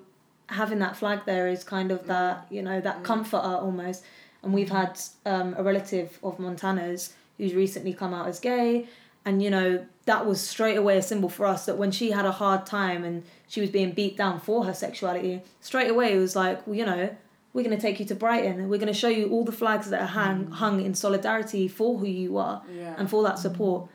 having 0.48 0.80
that 0.80 0.96
flag 0.96 1.20
there 1.26 1.48
is 1.48 1.64
kind 1.64 1.90
of 1.90 2.02
Mm. 2.02 2.06
that 2.08 2.46
you 2.50 2.62
know 2.62 2.80
that 2.80 2.98
Mm. 3.00 3.04
comforter 3.04 3.46
almost. 3.66 4.02
And 4.42 4.52
we've 4.52 4.70
had 4.70 4.98
um, 5.24 5.54
a 5.56 5.62
relative 5.62 6.18
of 6.22 6.38
Montana's 6.40 7.14
who's 7.38 7.54
recently 7.54 7.92
come 7.94 8.12
out 8.12 8.26
as 8.26 8.40
gay, 8.40 8.86
and 9.24 9.40
you 9.42 9.50
know 9.50 9.86
that 10.04 10.26
was 10.26 10.40
straight 10.40 10.76
away 10.76 10.96
a 10.98 11.02
symbol 11.02 11.28
for 11.28 11.46
us 11.46 11.66
that 11.66 11.78
when 11.78 11.92
she 11.92 12.10
had 12.10 12.26
a 12.26 12.32
hard 12.32 12.66
time 12.66 13.04
and 13.04 13.22
she 13.46 13.60
was 13.60 13.70
being 13.70 13.92
beat 13.92 14.16
down 14.16 14.40
for 14.40 14.64
her 14.64 14.74
sexuality, 14.74 15.40
straight 15.60 15.88
away 15.88 16.12
it 16.14 16.18
was 16.18 16.34
like, 16.34 16.66
well, 16.66 16.74
you 16.74 16.84
know, 16.84 17.10
we're 17.52 17.62
going 17.64 17.76
to 17.76 17.80
take 17.82 18.00
you 18.00 18.06
to 18.06 18.14
Brighton 18.14 18.60
and 18.60 18.70
we're 18.70 18.78
going 18.78 18.92
to 18.92 18.98
show 18.98 19.08
you 19.08 19.28
all 19.30 19.44
the 19.44 19.52
flags 19.52 19.90
that 19.90 20.00
are 20.00 20.06
hang, 20.06 20.46
hung 20.50 20.80
in 20.84 20.94
solidarity 20.94 21.68
for 21.68 21.98
who 21.98 22.06
you 22.06 22.38
are 22.38 22.62
Yeah. 22.72 22.94
and 22.98 23.08
for 23.10 23.22
that 23.24 23.38
support. 23.38 23.88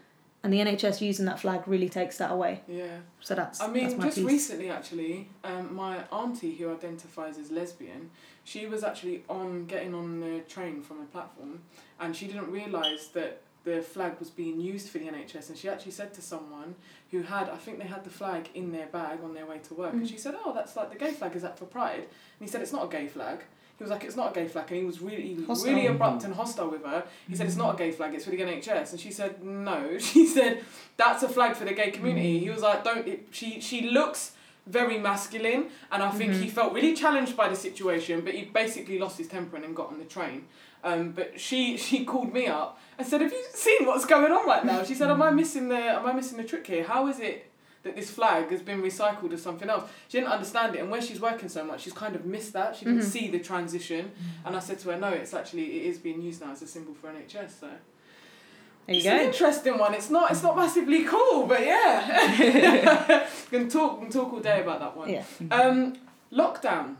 And 0.44 0.54
the 0.54 0.60
NHS 0.60 1.02
using 1.02 1.26
that 1.26 1.40
flag 1.40 1.68
really 1.68 1.90
takes 1.90 2.18
that 2.20 2.32
away. 2.32 2.62
yeah. 2.68 2.98
So 3.20 3.34
that's 3.36 3.60
I 3.60 3.68
mean, 3.68 3.90
that's 3.90 4.04
just 4.16 4.18
piece. 4.18 4.26
recently, 4.26 4.70
actually, 4.70 5.30
um, 5.44 5.76
my 5.76 5.98
auntie 6.12 6.56
who 6.56 6.72
identifies 6.72 7.38
as 7.40 7.50
lesbian, 7.52 8.12
she 8.44 8.68
was 8.68 8.84
actually 8.84 9.24
on 9.28 9.66
getting 9.66 9.94
on 9.96 10.20
the 10.22 10.40
train 10.42 10.84
from 10.84 11.02
a 11.02 11.06
platform, 11.06 11.62
and 12.00 12.16
she 12.16 12.28
didn't 12.28 12.50
realise 12.52 13.08
that 13.08 13.42
the 13.64 13.82
flag 13.82 14.14
was 14.20 14.30
being 14.30 14.60
used 14.62 14.90
for 14.90 14.98
the 14.98 15.06
NHS, 15.06 15.50
and 15.50 15.58
she 15.58 15.68
actually 15.68 15.92
said 15.92 16.14
to 16.14 16.22
someone 16.22 16.76
who 17.12 17.22
had, 17.24 17.50
I 17.50 17.58
think 17.58 17.80
they 17.80 17.88
had 17.88 18.04
the 18.04 18.10
flag 18.10 18.50
in 18.56 18.72
their 18.72 18.88
bag 18.88 19.20
on 19.24 19.34
their 19.34 19.46
way 19.46 19.60
to 19.68 19.74
work, 19.74 19.94
and 19.94 20.04
Mm. 20.04 20.10
she 20.10 20.18
said, 20.18 20.36
"Oh, 20.46 20.54
that's 20.54 20.76
like 20.76 20.90
the 20.92 20.98
gay 20.98 21.12
flag. 21.12 21.36
Is 21.36 21.42
that 21.42 21.58
for 21.60 21.66
Pride?" 21.66 22.00
And 22.40 22.42
he 22.42 22.48
said, 22.48 22.62
"It's 22.62 22.72
not 22.72 22.86
a 22.86 22.88
gay 22.88 23.08
flag." 23.08 23.40
He 23.78 23.84
was 23.84 23.92
like, 23.92 24.04
"It's 24.06 24.16
not 24.16 24.32
a 24.32 24.34
gay 24.34 24.48
flag," 24.48 24.66
and 24.72 24.80
he 24.80 24.86
was 24.86 25.02
really, 25.02 25.38
Hostile. 25.46 25.74
really 25.74 25.86
abrupt 25.88 26.24
and 26.24 26.34
hostile 26.34 26.70
with 26.70 26.84
her. 26.84 27.04
He 27.30 27.36
said, 27.36 27.46
"It's 27.46 27.56
not 27.58 27.76
a 27.76 27.78
gay 27.78 27.92
flag. 27.92 28.14
It's 28.16 28.26
for 28.26 28.32
the 28.32 28.42
NHS," 28.42 28.92
and 28.92 29.00
she 29.00 29.12
said, 29.12 29.44
"No." 29.44 29.98
She 30.12 30.26
said, 30.26 30.64
"That's 30.96 31.22
a 31.24 31.30
flag 31.30 31.56
for 31.56 31.66
the 31.66 31.74
gay 31.74 31.92
community." 31.92 32.40
He 32.40 32.50
was 32.50 32.62
like, 32.62 32.84
"Don't." 32.84 33.08
It, 33.08 33.28
she 33.32 33.60
she 33.62 33.90
looks 33.90 34.32
very 34.66 34.98
masculine, 34.98 35.70
and 35.92 36.02
I 36.04 36.10
think 36.12 36.34
he 36.34 36.50
felt 36.50 36.74
really 36.74 36.94
challenged 36.94 37.38
by 37.38 37.48
the 37.50 37.56
situation, 37.56 38.22
but 38.22 38.34
he 38.34 38.46
basically 38.46 38.98
lost 39.00 39.18
his 39.18 39.28
temper 39.28 39.56
and 39.56 39.64
then 39.64 39.74
got 39.74 39.88
on 39.88 40.00
the 40.00 40.06
train. 40.06 40.46
Um, 40.88 41.12
but 41.12 41.39
she 41.39 41.75
she 41.77 42.06
called 42.06 42.32
me 42.34 42.48
up 42.48 42.79
and 42.98 43.06
said, 43.06 43.20
"Have 43.22 43.32
you 43.32 43.44
seen 43.53 43.86
what's 43.86 44.06
going 44.06 44.32
on 44.32 44.46
right 44.48 44.63
now?" 44.63 44.84
She 44.84 44.96
said, 44.96 45.10
"Am 45.12 45.22
I 45.22 45.29
missing 45.32 45.67
the 45.70 45.75
Am 46.00 46.06
I 46.06 46.13
missing 46.13 46.38
the 46.38 46.44
trick 46.51 46.65
here? 46.67 46.84
How 46.86 47.08
is 47.08 47.20
it?" 47.20 47.44
That 47.84 47.96
this 47.96 48.10
flag 48.10 48.50
has 48.51 48.62
been 48.62 48.82
recycled 48.82 49.32
as 49.34 49.41
something 49.41 49.70
else. 49.70 49.89
She 50.10 50.17
didn't 50.20 50.32
understand 50.32 50.75
it, 50.75 50.79
and 50.79 50.89
where 50.89 51.01
she's 51.01 51.22
working 51.22 51.48
so 51.50 51.63
much, 51.63 51.82
she's 51.82 51.94
kind 51.94 52.15
of 52.15 52.25
missed 52.25 52.53
that. 52.53 52.75
She 52.75 52.86
didn't 52.86 53.01
Mhm. 53.01 53.13
see 53.15 53.25
the 53.29 53.39
transition, 53.39 54.12
and 54.46 54.56
I 54.56 54.60
said 54.60 54.79
to 54.79 54.89
her, 54.91 54.98
"No, 54.98 55.10
it's 55.10 55.34
actually 55.34 55.65
it 55.79 55.84
is 55.91 55.98
being 56.00 56.22
used 56.22 56.39
now 56.41 56.51
as 56.51 56.62
a 56.62 56.67
symbol 56.67 56.94
for 57.00 57.08
NHS." 57.10 57.51
So 57.62 57.67
there 57.67 58.96
you 58.96 58.98
it's 58.98 59.06
an 59.08 59.20
interesting 59.20 59.77
one. 59.77 59.94
It's 59.94 60.10
not. 60.10 60.32
It's 60.32 60.44
not 60.44 60.56
massively 60.56 61.03
cool, 61.03 61.46
but 61.48 61.62
yeah. 61.65 63.27
can 63.51 63.70
talk. 63.70 64.00
Can 64.01 64.10
talk 64.10 64.34
all 64.34 64.39
day 64.39 64.62
about 64.62 64.79
that 64.79 64.96
one. 64.98 65.10
Yeah. 65.10 65.24
Um, 65.51 65.94
lockdown. 66.32 66.96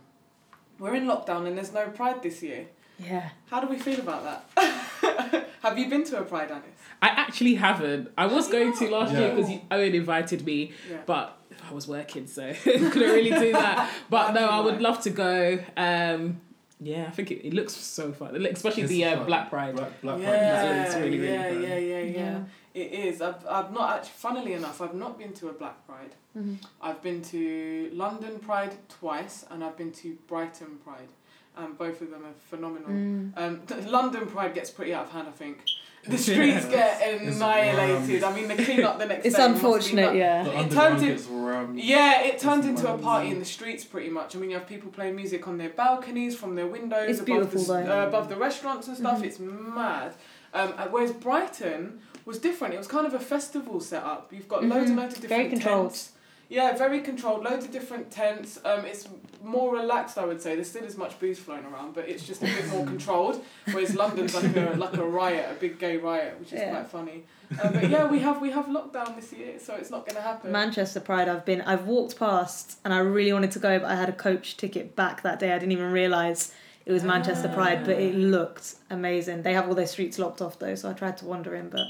We're 0.80 0.96
in 0.96 1.06
lockdown 1.06 1.48
and 1.48 1.58
there's 1.58 1.74
no 1.74 1.88
Pride 1.90 2.22
this 2.22 2.44
year. 2.44 2.68
Yeah. 3.00 3.30
How 3.50 3.60
do 3.62 3.68
we 3.68 3.78
feel 3.78 4.00
about 4.00 4.24
that? 4.56 5.48
Have 5.62 5.78
you 5.78 5.90
been 5.90 6.04
to 6.06 6.20
a 6.20 6.24
Pride, 6.24 6.52
Alice? 6.52 6.66
I 7.02 7.10
actually 7.10 7.56
haven't. 7.56 8.12
I 8.18 8.26
was 8.26 8.48
going 8.48 8.76
to 8.78 8.90
last 8.90 9.14
year 9.14 9.36
because 9.36 9.52
Owen 9.70 9.94
invited 9.94 10.46
me, 10.46 10.72
Yeah. 10.90 10.98
but 11.06 11.38
I 11.70 11.74
was 11.74 11.88
working, 11.88 12.26
so 12.28 12.54
couldn't 12.64 12.92
really 12.94 13.30
do 13.30 13.52
that. 13.52 13.92
But 14.10 14.32
no, 14.34 14.48
I 14.48 14.60
would 14.62 14.82
love 14.82 15.02
to 15.02 15.10
go. 15.12 15.60
Um, 15.76 16.42
yeah, 16.80 17.06
I 17.08 17.12
think 17.12 17.32
it, 17.32 17.46
it 17.48 17.54
looks 17.54 17.74
so 17.76 18.12
fun, 18.14 18.36
especially 18.48 18.84
It's 18.84 18.92
the 18.92 19.06
uh, 19.06 19.18
fun. 19.18 19.26
Black 19.26 19.50
Pride. 19.50 19.76
Black, 19.76 20.02
Black 20.02 20.20
yeah, 20.22 20.62
Pride. 20.64 20.86
It's 20.86 20.96
really, 20.96 21.20
really 21.20 21.34
yeah, 21.34 21.50
fun. 21.50 21.62
yeah, 21.64 21.78
yeah, 21.78 22.00
yeah, 22.00 22.12
Yeah. 22.20 22.40
It 22.74 22.92
is. 22.94 23.22
I've, 23.24 23.46
I've 23.50 23.72
not 23.74 23.96
actually, 23.98 24.12
funnily 24.18 24.54
enough, 24.54 24.82
I've 24.82 24.94
not 24.94 25.18
been 25.18 25.34
to 25.34 25.50
a 25.50 25.54
Black 25.54 25.86
Pride. 25.88 26.14
hmm 26.34 26.56
I've 26.82 27.02
been 27.02 27.22
to 27.24 27.90
London 27.94 28.38
Pride 28.40 28.76
twice 28.90 29.46
and 29.50 29.64
I've 29.64 29.76
been 29.78 29.92
to 29.94 30.16
Brighton 30.28 30.78
Pride. 30.84 31.10
Um, 31.58 31.74
both 31.74 32.02
of 32.02 32.12
them 32.12 32.24
are 32.24 32.34
phenomenal. 32.50 32.90
Mm. 32.90 33.32
Um, 33.36 33.62
London 33.92 34.28
Pride 34.28 34.54
gets 34.54 34.70
pretty 34.70 34.94
out 34.94 35.06
of 35.06 35.12
hand, 35.12 35.28
I 35.28 35.32
think. 35.32 35.58
The 36.08 36.18
streets 36.18 36.66
get 36.68 37.02
annihilated. 37.22 38.24
I 38.24 38.34
mean, 38.34 38.48
the 38.48 38.56
clean 38.64 38.82
up 38.84 38.98
the 38.98 39.06
next 39.08 39.26
It's 39.26 39.36
day. 39.36 39.42
must 39.48 39.62
be 39.62 39.66
unfortunate, 39.66 40.16
yeah. 40.16 40.44
The 40.44 40.52
It 40.52 40.56
underground 40.58 41.00
turns 41.00 41.02
in- 41.28 41.74
gets. 41.76 41.86
Yeah, 41.86 42.22
it 42.22 42.40
turns 42.40 42.66
It's 42.66 42.80
into 42.82 42.94
a 42.94 42.98
party 42.98 43.30
in 43.32 43.40
the 43.40 43.46
streets 43.46 43.84
pretty 43.84 44.10
much. 44.10 44.34
I 44.34 44.40
mean, 44.40 44.50
you 44.52 44.58
have 44.58 44.68
people 44.68 44.90
playing 44.90 45.18
music 45.18 45.48
on 45.50 45.58
their 45.58 45.70
balconies, 45.72 46.34
from 46.38 46.56
their 46.56 46.68
windows, 46.68 47.10
It's 47.10 47.20
above, 47.20 47.26
beautiful, 47.52 47.62
the, 47.64 47.84
though. 47.84 48.04
uh, 48.04 48.08
above 48.08 48.30
the 48.30 48.38
restaurants 48.38 48.88
and 48.88 48.96
stuff. 48.96 49.20
Mhm. 49.20 49.26
It's 49.26 49.40
mad. 49.40 50.14
Um, 50.54 50.74
uh, 50.78 50.88
whereas 50.92 51.12
Brighton 51.12 52.00
was 52.26 52.40
different. 52.40 52.74
It 52.74 52.78
was 52.78 52.88
kind 52.88 53.06
of 53.06 53.14
a 53.14 53.20
festival 53.20 53.82
set 53.82 54.04
up. 54.04 54.32
You've 54.32 54.48
got 54.48 54.64
loads 54.64 54.90
and 54.90 54.98
loads 55.00 55.16
of 55.16 55.24
Very 55.26 55.44
different 55.44 55.64
controlled. 55.64 55.90
tents. 55.90 56.12
Yeah, 56.50 56.76
very 56.78 57.02
controlled. 57.02 57.44
Loads 57.44 57.66
of 57.66 57.72
different 57.72 58.10
tents. 58.10 58.58
Um, 58.64 58.86
it's 58.86 59.08
more 59.44 59.74
relaxed, 59.76 60.18
I 60.18 60.24
would 60.26 60.42
say. 60.42 60.56
There's 60.56 60.70
still 60.70 60.86
as 60.86 60.98
much 60.98 61.20
booze 61.20 61.38
flowing 61.38 61.66
around, 61.66 61.94
but 61.94 62.08
it's 62.08 62.26
just 62.26 62.42
a 62.42 62.46
bit 62.46 62.68
more 62.70 62.86
controlled. 62.86 63.44
Whereas 63.72 63.96
London's 63.96 64.34
like 64.34 64.56
a 64.56 64.74
like 64.78 64.96
a 64.96 65.04
riot, 65.06 65.50
a 65.52 65.56
big 65.56 65.78
gay 65.78 65.98
riot, 65.98 66.40
which 66.40 66.54
is 66.54 66.60
Yeah. 66.60 66.72
quite 66.72 66.88
funny. 66.88 67.26
Um, 67.62 67.74
but 67.74 67.90
yeah, 67.90 68.10
we 68.10 68.20
have 68.20 68.42
we 68.42 68.52
have 68.52 68.68
lockdown 68.68 69.16
this 69.18 69.34
year, 69.34 69.60
so 69.60 69.76
it's 69.76 69.90
not 69.90 70.06
going 70.06 70.16
to 70.16 70.22
happen. 70.22 70.52
Manchester 70.52 71.02
Pride, 71.02 71.28
I've 71.28 71.44
been, 71.46 71.62
I've 71.62 71.86
walked 71.86 72.18
past 72.18 72.78
and 72.86 72.94
I 72.94 73.00
really 73.00 73.34
wanted 73.34 73.52
to 73.52 73.60
go, 73.60 73.80
but 73.80 73.90
I 73.92 73.96
had 73.96 74.08
a 74.10 74.14
coach 74.14 74.56
ticket 74.58 74.96
back 74.96 75.24
that 75.24 75.40
day. 75.40 75.52
I 75.52 75.60
didn't 75.60 75.72
even 75.74 75.92
realise 75.92 76.54
it 76.86 76.94
was 76.94 77.04
Manchester 77.04 77.50
Pride, 77.50 77.84
but 77.86 77.98
it 78.00 78.16
looked 78.16 78.76
amazing. 78.90 79.42
They 79.44 79.54
have 79.54 79.68
all 79.68 79.76
their 79.76 79.88
streets 79.88 80.18
locked 80.18 80.42
off 80.42 80.60
though, 80.60 80.76
so 80.76 80.90
I 80.90 80.94
tried 80.94 81.18
to 81.18 81.26
wander 81.26 81.54
in, 81.56 81.68
but 81.70 81.88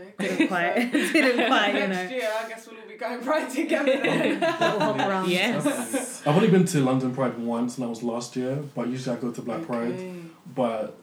Okay. 0.00 0.28
didn't 0.28 0.48
quite, 0.48 0.74
didn't 0.92 1.46
quite, 1.48 1.74
you 1.74 1.88
Next 1.88 2.10
know, 2.10 2.16
year, 2.16 2.30
I 2.44 2.48
guess 2.48 2.68
we'll 2.68 2.76
going 2.98 3.20
Pride 3.28 3.50
together 3.50 3.96
then. 4.02 4.40
little 4.40 4.80
hop 4.80 4.96
around. 4.98 5.30
Yes. 5.30 6.22
I've 6.26 6.36
only 6.36 6.48
been 6.50 6.64
to 6.66 6.80
London 6.80 7.14
Pride 7.14 7.38
once, 7.38 7.76
and 7.78 7.84
that 7.84 7.88
was 7.90 8.02
last 8.02 8.36
year. 8.36 8.56
But 8.74 8.88
usually 8.88 9.16
I 9.16 9.20
go 9.20 9.30
to 9.30 9.42
Black 9.42 9.62
Pride. 9.66 10.14
But 10.54 10.96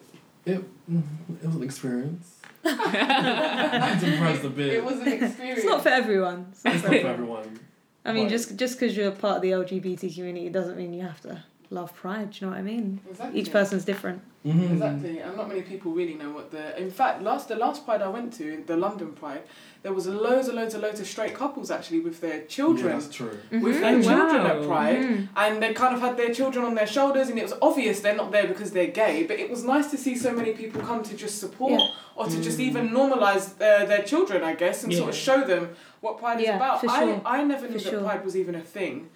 it 0.46 0.64
mm, 0.92 1.02
it 1.42 1.46
was 1.48 1.56
an 1.56 1.64
experience. 1.64 2.32
London 2.64 4.18
Pride's 4.18 4.44
a 4.44 4.50
bit. 4.50 4.74
It 4.74 4.84
was 4.84 5.00
an 5.00 5.08
experience. 5.08 5.60
It's 5.60 5.66
not 5.68 5.84
for 5.84 5.90
everyone. 5.90 6.48
It's 6.52 6.64
not 6.66 6.74
It's 6.76 6.84
for 6.84 6.92
not 6.92 7.02
for 7.02 7.08
everyone. 7.08 7.40
everyone. 7.40 7.60
I 8.06 8.14
mean, 8.14 8.24
But- 8.26 8.30
just 8.32 8.56
just 8.56 8.80
because 8.80 8.96
you're 8.98 9.12
part 9.12 9.38
of 9.38 9.42
the 9.42 9.52
LGBT 9.52 10.14
community 10.14 10.50
doesn't 10.50 10.78
mean 10.78 10.94
you 10.94 11.04
have 11.04 11.22
to 11.22 11.44
love 11.70 11.94
Pride. 11.96 12.32
Do 12.32 12.38
you 12.38 12.48
know 12.48 12.52
what 12.54 12.60
I 12.60 12.64
mean? 12.64 13.02
Exactly. 13.10 13.40
Each 13.40 13.52
person's 13.52 13.86
different. 13.86 14.22
Mhm. 14.46 14.74
Exactly, 14.74 15.18
and 15.20 15.36
not 15.36 15.48
many 15.48 15.64
people 15.64 15.92
really 15.92 16.14
know 16.14 16.30
what 16.30 16.52
the. 16.52 16.80
In 16.80 16.92
fact, 16.92 17.24
last 17.24 17.48
the 17.48 17.56
last 17.56 17.84
Pride 17.86 18.04
I 18.04 18.08
went 18.10 18.32
to, 18.34 18.64
the 18.68 18.78
London 18.78 19.14
Pride, 19.14 19.42
there 19.82 19.92
was 19.92 20.06
loads 20.06 20.48
and 20.48 20.56
loads 20.56 20.76
and 20.76 20.84
loads 20.84 21.00
of 21.00 21.08
straight 21.08 21.34
couples 21.34 21.72
actually 21.72 22.02
with 22.02 22.22
their 22.22 22.42
children. 22.44 22.92
Yeah, 22.94 23.00
children, 23.00 23.00
that's 23.00 23.16
true. 23.16 23.38
with 23.66 23.78
Mhm. 23.78 23.82
their 23.82 23.96
Oh, 23.98 24.02
children 24.04 24.44
wow. 24.44 24.60
at 24.62 24.68
Pride, 24.68 24.98
Mhm. 25.04 25.28
and 25.36 25.64
they 25.64 25.74
kind 25.74 25.96
of 25.96 26.02
had 26.02 26.16
their 26.16 26.32
children 26.32 26.64
on 26.64 26.76
their 26.76 26.86
shoulders, 26.86 27.30
and 27.30 27.40
it 27.40 27.44
was 27.44 27.56
obvious 27.60 28.02
they're 28.02 28.16
not 28.24 28.32
there 28.32 28.46
because 28.48 28.70
they're 28.72 28.94
gay. 29.04 29.24
But 29.24 29.40
it 29.40 29.50
was 29.50 29.64
nice 29.64 29.90
to 29.90 29.98
see 29.98 30.16
so 30.16 30.32
many 30.32 30.52
people 30.54 30.80
come 30.82 31.02
to 31.02 31.16
just 31.16 31.40
support 31.40 31.72
Yeah. 31.82 31.88
or 32.16 32.28
to 32.28 32.40
just 32.40 32.60
Mm. 32.60 32.68
even 32.68 32.90
normalize 32.90 33.46
uh, 33.60 33.86
their 33.86 34.04
children, 34.04 34.44
I 34.44 34.54
guess, 34.54 34.84
and 34.84 34.94
sort 34.94 35.10
of 35.10 35.16
show 35.16 35.42
them 35.44 35.70
what 36.02 36.20
Pride 36.20 36.42
is 36.42 36.50
about. 36.50 36.82
for 36.82 36.90
I. 36.92 37.20
I 37.26 37.44
never 37.44 37.68
knew 37.68 37.80
For 37.80 37.86
that 37.86 37.90
sure. 37.90 38.02
Pride 38.04 38.24
was 38.24 38.38
even 38.38 38.54
a 38.54 38.62
thing, 38.62 39.10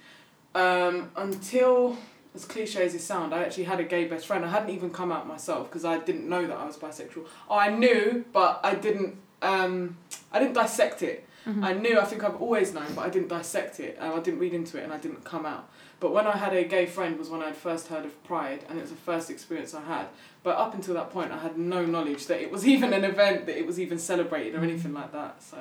um, 0.56 1.12
until. 1.16 1.98
As 2.40 2.46
cliche 2.46 2.86
as 2.86 2.96
it 2.96 3.02
sounds, 3.02 3.34
I 3.34 3.44
actually 3.44 3.66
had 3.66 3.82
a 3.82 3.84
gay 3.84 4.06
best 4.06 4.26
friend. 4.26 4.46
I 4.46 4.48
hadn't 4.48 4.70
even 4.70 4.92
come 4.92 5.12
out 5.12 5.28
myself 5.28 5.68
because 5.68 5.84
I 5.84 5.98
didn't 5.98 6.30
know 6.30 6.48
that 6.48 6.56
I 6.56 6.66
was 6.66 6.78
bisexual. 6.78 7.26
Oh, 7.50 7.58
I 7.58 7.70
knew, 7.70 8.24
but 8.32 8.62
I 8.64 8.76
didn't. 8.76 9.18
Um, 9.42 9.98
I 10.32 10.40
didn't 10.40 10.54
dissect 10.54 11.02
it. 11.02 11.28
Mhm. 11.46 11.62
I 11.66 11.74
knew. 11.74 12.00
I 12.00 12.06
think 12.06 12.24
I've 12.24 12.42
always 12.42 12.74
known, 12.74 12.94
but 12.96 13.06
I 13.06 13.10
didn't 13.10 13.28
dissect 13.28 13.82
it. 13.82 13.98
Um, 14.00 14.14
I 14.18 14.22
didn't 14.22 14.40
read 14.40 14.54
into 14.54 14.78
it, 14.78 14.86
and 14.86 14.94
I 14.94 14.98
didn't 15.00 15.26
come 15.26 15.46
out. 15.46 15.70
But 16.00 16.14
when 16.14 16.28
I 16.28 16.38
had 16.38 16.54
a 16.54 16.64
gay 16.64 16.86
friend 16.86 17.20
was 17.20 17.30
when 17.30 17.42
I'd 17.42 17.58
first 17.58 17.90
heard 17.90 18.06
of 18.06 18.24
Pride, 18.24 18.64
and 18.70 18.80
it 18.80 18.84
was 18.84 18.92
the 18.92 18.96
first 18.96 19.30
experience 19.30 19.74
I 19.74 19.82
had. 19.82 20.08
But 20.42 20.56
up 20.56 20.74
until 20.74 20.94
that 20.94 21.10
point, 21.10 21.34
I 21.34 21.40
had 21.40 21.58
no 21.58 21.86
knowledge 21.86 22.28
that 22.28 22.40
it 22.42 22.50
was 22.52 22.66
even 22.74 22.94
an 22.94 23.04
event, 23.04 23.48
that 23.48 23.58
it 23.58 23.68
was 23.68 23.82
even 23.82 24.00
celebrated 24.00 24.56
or 24.56 24.60
anything 24.64 24.94
like 24.94 25.12
that. 25.12 25.44
So, 25.44 25.58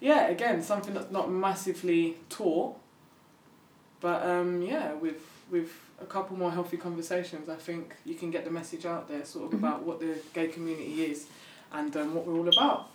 yeah, 0.00 0.26
again, 0.26 0.62
something 0.64 0.94
that's 0.94 1.12
not 1.12 1.30
massively 1.30 2.16
taught. 2.28 2.76
But 4.00 4.26
um, 4.26 4.62
yeah, 4.62 4.94
with 4.94 5.22
with 5.48 5.70
a 6.00 6.04
couple 6.06 6.36
more 6.36 6.50
healthy 6.52 6.76
conversations, 6.76 7.48
I 7.48 7.56
think 7.56 7.94
you 8.04 8.14
can 8.14 8.30
get 8.30 8.44
the 8.44 8.50
message 8.50 8.86
out 8.86 9.08
there, 9.08 9.24
sort 9.24 9.46
of 9.46 9.50
Mhm. 9.52 9.62
about 9.62 9.82
what 9.82 10.00
the 10.00 10.18
gay 10.32 10.48
community 10.48 11.04
is, 11.04 11.26
and 11.72 11.96
um, 11.96 12.14
what 12.14 12.26
we're 12.26 12.38
all 12.38 12.48
about. 12.48 12.88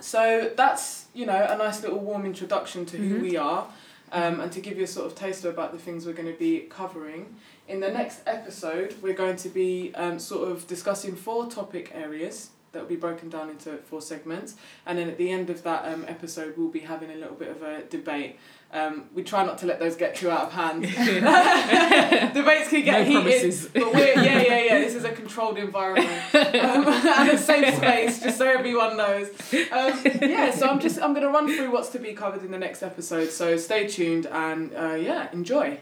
So 0.00 0.50
that's 0.56 1.06
you 1.14 1.24
know 1.26 1.46
a 1.48 1.56
nice 1.56 1.82
little 1.82 1.98
warm 1.98 2.26
introduction 2.26 2.84
to 2.86 2.96
who 2.98 3.16
Mhm. 3.18 3.22
we 3.22 3.36
are, 3.36 3.68
um, 4.12 4.40
and 4.40 4.52
to 4.52 4.60
give 4.60 4.76
you 4.76 4.84
a 4.84 4.86
sort 4.86 5.06
of 5.06 5.14
taster 5.14 5.48
about 5.48 5.72
the 5.72 5.78
things 5.78 6.04
we're 6.06 6.12
going 6.12 6.30
to 6.30 6.38
be 6.38 6.60
covering. 6.68 7.36
In 7.66 7.80
the 7.80 7.90
next 7.90 8.20
episode, 8.26 8.94
we're 9.02 9.14
going 9.14 9.36
to 9.36 9.48
be 9.48 9.92
um, 9.94 10.18
sort 10.18 10.48
of 10.50 10.66
discussing 10.66 11.16
four 11.16 11.46
topic 11.50 11.90
areas 11.94 12.50
that 12.72 12.82
will 12.82 12.88
be 12.88 12.96
broken 12.96 13.30
down 13.30 13.48
into 13.48 13.78
four 13.78 14.02
segments, 14.02 14.54
and 14.84 14.98
then 14.98 15.08
at 15.08 15.16
the 15.16 15.30
end 15.30 15.48
of 15.48 15.62
that 15.62 15.86
um, 15.90 16.04
episode, 16.06 16.54
we'll 16.58 16.68
be 16.68 16.80
having 16.80 17.10
a 17.10 17.14
little 17.16 17.34
bit 17.34 17.48
of 17.48 17.62
a 17.62 17.82
debate. 17.84 18.36
Um, 18.72 19.04
we 19.14 19.22
try 19.22 19.44
not 19.44 19.58
to 19.58 19.66
let 19.66 19.78
those 19.78 19.96
get 19.96 20.16
too 20.16 20.30
out 20.30 20.46
of 20.46 20.52
hand. 20.52 20.82
Debates 22.34 22.68
can 22.68 22.84
get 22.84 22.98
no 22.98 23.04
heated. 23.04 23.22
promises. 23.22 23.68
But 23.72 23.94
we're 23.94 24.14
yeah 24.14 24.42
yeah 24.42 24.62
yeah. 24.62 24.78
This 24.80 24.94
is 24.94 25.04
a 25.04 25.12
controlled 25.12 25.56
environment 25.56 26.08
um, 26.34 26.42
and 26.88 27.28
a 27.30 27.38
safe 27.38 27.76
space, 27.76 28.20
just 28.20 28.38
so 28.38 28.46
everyone 28.46 28.96
knows. 28.96 29.28
Um, 29.52 30.02
yeah, 30.20 30.50
so 30.50 30.68
I'm 30.68 30.80
just 30.80 31.00
I'm 31.00 31.14
gonna 31.14 31.30
run 31.30 31.46
through 31.54 31.70
what's 31.70 31.90
to 31.90 31.98
be 31.98 32.12
covered 32.12 32.44
in 32.44 32.50
the 32.50 32.58
next 32.58 32.82
episode. 32.82 33.30
So 33.30 33.56
stay 33.56 33.86
tuned 33.86 34.26
and 34.26 34.74
uh, 34.74 34.94
yeah, 34.94 35.30
enjoy. 35.32 35.78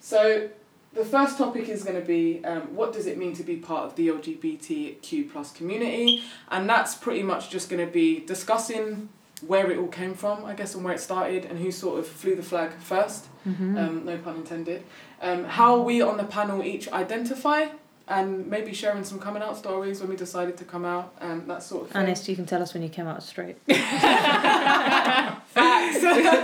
So 0.00 0.50
the 0.92 1.04
first 1.04 1.38
topic 1.38 1.68
is 1.68 1.84
going 1.84 2.00
to 2.00 2.04
be 2.04 2.44
um, 2.44 2.74
what 2.74 2.92
does 2.92 3.06
it 3.06 3.16
mean 3.16 3.34
to 3.36 3.44
be 3.44 3.56
part 3.56 3.84
of 3.84 3.94
the 3.94 4.08
LGBTQ 4.08 5.30
plus 5.30 5.52
community, 5.52 6.24
and 6.50 6.68
that's 6.68 6.96
pretty 6.96 7.22
much 7.22 7.50
just 7.50 7.70
going 7.70 7.84
to 7.84 7.90
be 7.90 8.20
discussing 8.20 9.08
where 9.46 9.70
it 9.70 9.78
all 9.78 9.88
came 9.88 10.14
from, 10.14 10.44
I 10.44 10.54
guess, 10.54 10.74
and 10.74 10.84
where 10.84 10.92
it 10.94 11.00
started, 11.00 11.44
and 11.46 11.58
who 11.58 11.70
sort 11.70 11.98
of 11.98 12.06
flew 12.06 12.34
the 12.36 12.42
flag 12.42 12.72
first 12.80 13.26
Mhm. 13.48 13.78
um, 13.78 14.04
no 14.04 14.18
pun 14.18 14.36
intended. 14.36 14.82
Um, 15.22 15.44
how 15.44 15.80
we 15.80 16.02
on 16.02 16.16
the 16.18 16.24
panel 16.24 16.62
each 16.62 16.90
identify 16.92 17.66
and 18.08 18.46
maybe 18.48 18.74
sharing 18.74 19.04
some 19.04 19.20
coming 19.20 19.40
out 19.42 19.56
stories 19.56 20.00
when 20.00 20.10
we 20.10 20.16
decided 20.16 20.56
to 20.56 20.64
come 20.64 20.84
out 20.84 21.14
and 21.20 21.48
that 21.48 21.62
sort 21.62 21.84
of 21.84 21.90
thing. 21.90 22.02
Honest, 22.02 22.28
you 22.28 22.34
can 22.34 22.44
tell 22.44 22.60
us 22.60 22.74
when 22.74 22.82
you 22.82 22.88
came 22.88 23.06
out 23.06 23.22
straight. 23.22 23.56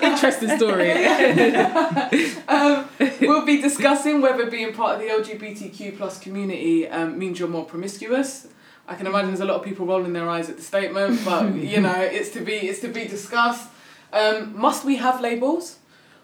Interesting 0.02 0.56
story. 0.56 0.92
um, 2.48 2.88
we'll 3.20 3.44
be 3.44 3.61
discussing 3.61 4.20
whether 4.20 4.50
being 4.50 4.72
part 4.72 4.94
of 4.94 5.00
the 5.00 5.09
LGBTQ 5.09 5.96
plus 5.96 6.18
community 6.18 6.88
um, 6.88 7.18
means 7.18 7.38
you're 7.38 7.48
more 7.48 7.64
promiscuous. 7.64 8.48
I 8.88 8.94
can 8.94 9.07
imagine 9.07 9.29
there's 9.29 9.40
a 9.40 9.44
lot 9.44 9.57
of 9.57 9.64
people 9.64 9.87
rolling 9.87 10.12
their 10.12 10.29
eyes 10.29 10.49
at 10.49 10.57
the 10.57 10.62
statement, 10.62 11.25
but 11.25 11.55
you 11.72 11.81
know 11.81 11.94
it's 12.01 12.31
to 12.31 12.40
be 12.40 12.55
it's 12.55 12.81
to 12.81 12.88
be 12.88 13.07
discussed. 13.07 13.68
Um, 14.12 14.59
must 14.59 14.85
we 14.85 14.96
have 14.96 15.20
labels? 15.20 15.79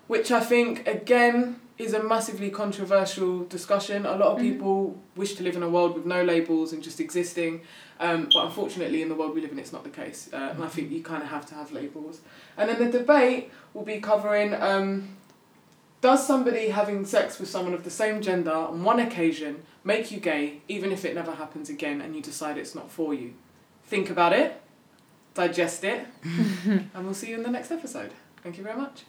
Which 0.06 0.30
I 0.30 0.40
think 0.40 0.86
again 0.86 1.60
is 1.78 1.94
a 1.94 2.02
massively 2.02 2.50
controversial 2.50 3.44
discussion. 3.44 4.04
A 4.06 4.10
lot 4.16 4.32
of 4.32 4.38
Mhm. 4.38 4.42
people 4.42 4.98
wish 5.16 5.34
to 5.34 5.42
live 5.42 5.56
in 5.56 5.62
a 5.62 5.68
world 5.68 5.94
with 5.94 6.06
no 6.06 6.22
labels 6.22 6.72
and 6.72 6.82
just 6.82 7.00
existing, 7.00 7.62
um, 7.98 8.28
but 8.32 8.44
unfortunately 8.44 9.02
in 9.02 9.08
the 9.08 9.14
world 9.14 9.34
we 9.34 9.40
live 9.40 9.50
in 9.52 9.58
it's 9.58 9.72
not 9.72 9.82
the 9.82 9.90
case. 9.90 10.28
Uh, 10.32 10.36
and 10.54 10.62
I 10.62 10.68
think 10.68 10.92
you 10.92 11.02
kind 11.02 11.22
of 11.22 11.28
have 11.30 11.46
to 11.46 11.54
have 11.54 11.72
labels. 11.72 12.20
And 12.56 12.68
then 12.68 12.78
the 12.78 12.98
debate 12.98 13.50
will 13.74 13.84
be 13.84 14.00
covering 14.00 14.54
um, 14.54 15.16
does 16.02 16.26
somebody 16.26 16.68
having 16.68 17.06
sex 17.06 17.38
with 17.38 17.48
someone 17.48 17.72
of 17.72 17.84
the 17.84 17.90
same 17.90 18.20
gender 18.20 18.52
on 18.52 18.82
one 18.82 18.98
occasion 18.98 19.62
make 19.84 20.10
you 20.10 20.18
gay, 20.20 20.60
even 20.68 20.90
if 20.92 21.04
it 21.04 21.14
never 21.14 21.32
happens 21.32 21.70
again 21.70 22.00
and 22.00 22.14
you 22.14 22.20
decide 22.20 22.58
it's 22.58 22.74
not 22.74 22.90
for 22.90 23.14
you? 23.14 23.34
Think 23.84 24.10
about 24.10 24.32
it, 24.32 24.60
digest 25.34 25.84
it, 25.84 26.06
and 26.24 26.90
we'll 27.04 27.14
see 27.14 27.30
you 27.30 27.36
in 27.36 27.44
the 27.44 27.50
next 27.50 27.70
episode. 27.70 28.10
Thank 28.42 28.58
you 28.58 28.64
very 28.64 28.76
much. 28.76 29.04